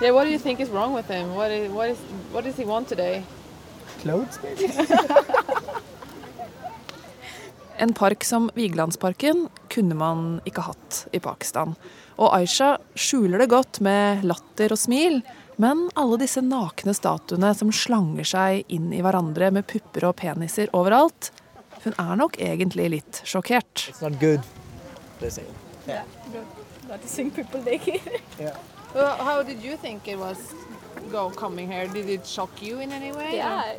Yeah, 0.00 0.12
what 0.12 0.24
do 0.24 0.30
you 0.30 0.38
think 0.38 0.60
is 0.60 0.70
wrong 0.70 0.94
with 0.94 1.06
him? 1.08 1.34
What 1.34 1.50
is, 1.50 1.70
what 1.70 1.90
is, 1.90 1.98
what 2.32 2.44
does 2.44 2.56
he 2.56 2.64
want 2.64 2.88
today? 2.88 3.24
Clothes, 4.02 4.40
maybe? 4.42 4.88
En 7.80 7.92
park 7.94 8.24
som 8.24 8.50
Vigelandsparken 8.54 9.48
kunne 9.70 9.94
man 9.94 10.40
ikke 10.48 10.64
hatt 10.66 11.04
i 11.14 11.20
Pakistan. 11.22 11.76
Og 12.18 12.32
Aisha 12.34 12.72
skjuler 12.98 13.38
det 13.38 13.52
godt 13.52 13.78
med 13.86 14.24
latter 14.26 14.74
og 14.74 14.80
smil, 14.82 15.20
men 15.62 15.84
alle 15.98 16.18
disse 16.18 16.42
nakne 16.42 16.94
statuene 16.94 17.52
som 17.54 17.70
slanger 17.74 18.26
seg 18.26 18.64
inn 18.74 18.90
i 18.94 19.02
hverandre 19.02 19.52
med 19.54 19.66
pupper 19.70 20.08
og 20.10 20.16
peniser 20.18 20.70
overalt, 20.74 21.30
hun 21.84 21.94
er 22.02 22.18
nok 22.18 22.40
egentlig 22.42 22.88
litt 22.96 23.22
sjokkert. 23.22 23.86
It's 23.92 24.02
not 24.02 24.18
good, 24.18 24.42
they 25.20 25.30
say. 25.30 25.46
Noticing 26.88 27.30
people 27.30 27.62
naked. 27.62 28.00
Well, 28.94 29.14
how 29.22 29.42
did 29.42 29.62
you 29.62 29.76
think 29.76 30.08
it 30.08 30.18
was 30.18 30.38
go 31.10 31.30
coming 31.30 31.70
here? 31.70 31.86
Did 31.88 32.08
it 32.08 32.26
shock 32.26 32.62
you 32.62 32.80
in 32.80 32.92
any 32.92 33.12
way? 33.12 33.36
Yeah, 33.36 33.62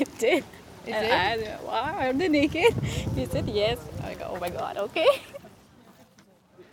it 0.00 0.18
did. 0.18 0.44
It 0.86 0.94
And 0.94 1.40
did? 1.40 1.48
I, 1.48 1.58
wow, 1.64 1.96
I'm 1.98 2.18
the 2.18 2.28
naked? 2.28 2.74
He 3.16 3.26
said 3.26 3.48
yes. 3.48 3.78
I 4.04 4.14
go, 4.14 4.30
oh 4.30 4.40
my 4.40 4.50
god, 4.50 4.76
okay. 4.78 5.08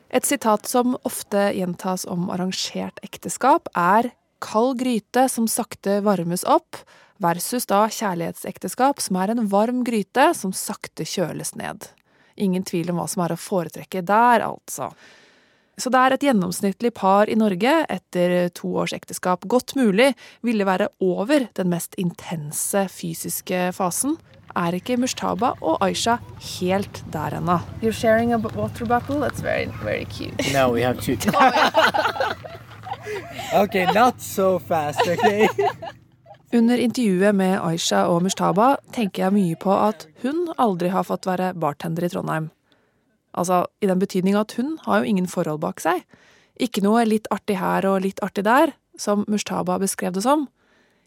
Et 0.10 0.26
sitat 0.26 0.66
som 0.68 0.98
ofte 1.08 1.52
gjentas 1.56 2.04
om 2.06 2.30
arrangert 2.30 3.00
ekteskap, 3.02 3.70
er 3.76 4.12
'kald 4.40 4.80
gryte 4.80 5.30
som 5.30 5.48
sakte 5.48 6.02
varmes 6.04 6.44
opp', 6.44 6.84
versus 7.22 7.66
da 7.66 7.86
kjærlighetsekteskap, 7.88 9.00
som 9.00 9.16
er 9.22 9.32
en 9.32 9.48
varm 9.48 9.84
gryte 9.86 10.34
som 10.36 10.54
sakte 10.54 11.06
kjøles 11.06 11.54
ned. 11.56 11.88
Ingen 12.36 12.64
tvil 12.66 12.90
om 12.92 12.98
hva 13.00 13.08
som 13.08 13.24
er 13.24 13.36
å 13.36 13.40
foretrekke 13.40 14.02
der, 14.02 14.42
altså. 14.42 14.90
Så 15.82 15.90
det 15.90 15.98
er 15.98 16.14
et 16.14 16.24
gjennomsnittlig 16.28 16.92
par 16.94 17.30
i 17.32 17.36
Norge 17.40 17.72
etter 17.90 18.52
to 18.54 18.70
års 18.84 18.94
ekteskap 18.94 19.48
godt 19.50 19.74
mulig 19.80 20.12
ville 20.46 20.68
være 20.68 20.92
over 21.02 21.48
den 21.58 21.72
mest 21.74 21.98
intense 21.98 22.84
fysiske 22.94 23.72
fasen. 23.74 24.14
Er 24.54 24.78
ikke 24.78 25.00
Mushtaba 25.02 25.56
og 25.58 25.82
Aisha 25.82 26.20
helt 26.60 27.02
der 27.14 27.40
ennå? 27.40 27.58
You're 27.82 27.98
sharing 27.98 28.34
a 28.34 28.38
water 28.38 28.86
bottle? 28.86 29.24
That's 29.24 29.42
very, 29.42 29.66
very 29.82 30.06
cute. 30.06 30.54
No, 30.54 30.70
we 30.70 30.84
have 30.84 31.02
to. 31.02 31.14
okay, 33.64 33.86
not 33.96 34.22
so 34.22 34.60
fast, 34.60 35.02
okay? 35.08 35.48
Under 36.54 36.78
intervjuet 36.78 37.36
med 37.36 37.60
Aisha 37.64 38.06
og 38.12 38.22
Mushtaba 38.22 38.76
tenker 38.94 39.24
jeg 39.24 39.34
mye 39.34 39.56
på 39.56 39.72
at 39.72 40.06
hun 40.22 40.52
aldri 40.60 40.92
har 40.92 41.08
fått 41.08 41.26
være 41.26 41.54
bartender 41.56 42.06
i 42.06 42.12
Trondheim. 42.12 42.52
Altså, 43.32 43.66
i 43.82 43.88
den 43.88 44.02
betydning 44.02 44.36
at 44.36 44.56
hun 44.60 44.76
har 44.86 45.02
jo 45.02 45.12
ingen 45.12 45.30
forhold 45.30 45.62
bak 45.64 45.82
seg. 45.84 46.04
Ikke 46.60 46.84
noe 46.84 47.06
litt 47.08 47.30
artig 47.32 47.58
her 47.62 47.88
og 47.88 48.02
litt 48.04 48.20
artig 48.26 48.44
der, 48.48 48.74
som 49.00 49.26
Mushtaba 49.32 49.80
beskrev 49.82 50.14
det 50.16 50.26
som. 50.26 50.48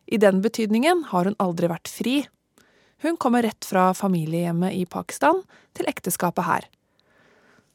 I 0.06 0.18
den 0.20 0.40
betydningen 0.44 1.06
har 1.12 1.28
hun 1.28 1.36
aldri 1.42 1.68
vært 1.70 1.90
fri. 1.90 2.22
Hun 3.04 3.18
kommer 3.20 3.44
rett 3.44 3.64
fra 3.64 3.92
familiehjemmet 3.96 4.72
i 4.72 4.86
Pakistan 4.88 5.42
til 5.76 5.88
ekteskapet 5.90 6.48
her. 6.48 6.68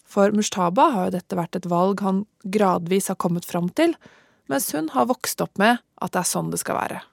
For 0.09 0.33
Mushtaba 0.33 0.89
har 0.95 1.09
jo 1.09 1.17
dette 1.19 1.37
vært 1.37 1.59
et 1.59 1.69
valg 1.69 2.01
han 2.01 2.23
gradvis 2.41 3.11
har 3.11 3.19
kommet 3.21 3.45
fram 3.45 3.69
til, 3.77 3.93
mens 4.49 4.71
hun 4.73 4.89
har 4.95 5.09
vokst 5.11 5.41
opp 5.45 5.61
med 5.61 5.77
at 6.01 6.15
det 6.15 6.23
er 6.23 6.31
sånn 6.31 6.49
det 6.49 6.61
skal 6.63 6.79
være. 6.79 7.03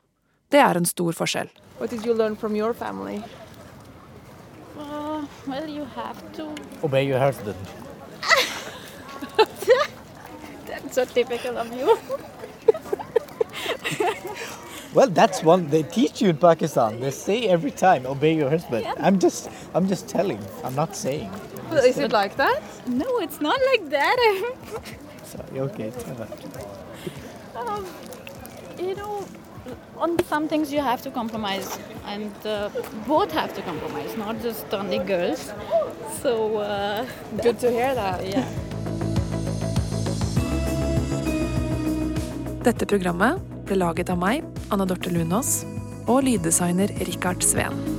Det 0.49 0.63
er 0.63 0.79
en 0.79 0.89
stor 0.89 1.13
forskjell. 1.19 1.51
Hva 1.77 1.91
har 1.91 2.07
du 2.07 2.15
lært 2.17 2.41
fra 2.41 2.49
din? 2.49 3.46
Uh, 4.79 5.27
well, 5.47 5.69
you 5.69 5.85
have 5.85 6.33
to. 6.33 6.55
Obey 6.85 7.07
your 7.07 7.19
husband. 7.19 7.57
That's 10.67 10.95
so 10.95 11.05
typical 11.05 11.59
of 11.59 11.75
you. 11.75 11.99
Well, 14.97 15.09
that's 15.09 15.43
one 15.43 15.69
they 15.69 15.83
teach 15.83 16.23
you 16.23 16.31
in 16.31 16.39
Pakistan. 16.39 17.01
They 17.01 17.11
say 17.11 17.49
every 17.49 17.71
time, 17.71 18.07
obey 18.07 18.35
your 18.35 18.49
husband. 18.49 18.87
I'm 18.97 19.19
just, 19.19 19.51
I'm 19.75 19.87
just 19.89 20.09
telling. 20.09 20.41
I'm 20.65 20.75
not 20.75 20.97
saying. 20.97 21.31
Well, 21.69 21.85
Is 21.85 21.99
it 21.99 22.13
like 22.13 22.37
that? 22.37 22.63
No, 22.87 23.19
it's 23.19 23.43
not 23.43 23.61
like 23.73 23.91
that. 23.91 24.17
Sorry, 25.25 25.61
okay, 25.61 25.91
tell 25.91 26.27
um, 27.57 27.87
you 28.79 28.95
know, 28.95 29.27
on 29.99 30.19
some 30.29 30.49
things 30.49 30.73
you 30.73 30.81
have 30.81 31.03
to 31.03 31.11
compromise, 31.11 31.79
and 32.07 32.33
uh, 32.47 32.69
both 33.07 33.33
have 33.33 33.55
to 33.55 33.63
compromise, 33.63 34.17
not 34.17 34.41
just 34.43 34.73
only 34.75 34.99
girls. 34.99 35.53
So, 36.23 36.59
uh, 36.59 37.07
Good 37.43 37.59
to 37.61 37.71
hear 37.71 37.95
that. 37.95 38.27
yeah. 38.27 38.45
Dette 42.67 42.87
programmet 42.91 43.39
ble 43.67 43.79
laget 43.79 44.11
av 44.11 44.19
meg, 44.19 44.47
Anna 44.75 44.87
Dorte 44.87 45.13
Lunås, 45.15 45.61
og 46.07 46.25
lyddesigner 46.27 46.91
Rikard 47.07 47.43
Sveen. 47.47 47.96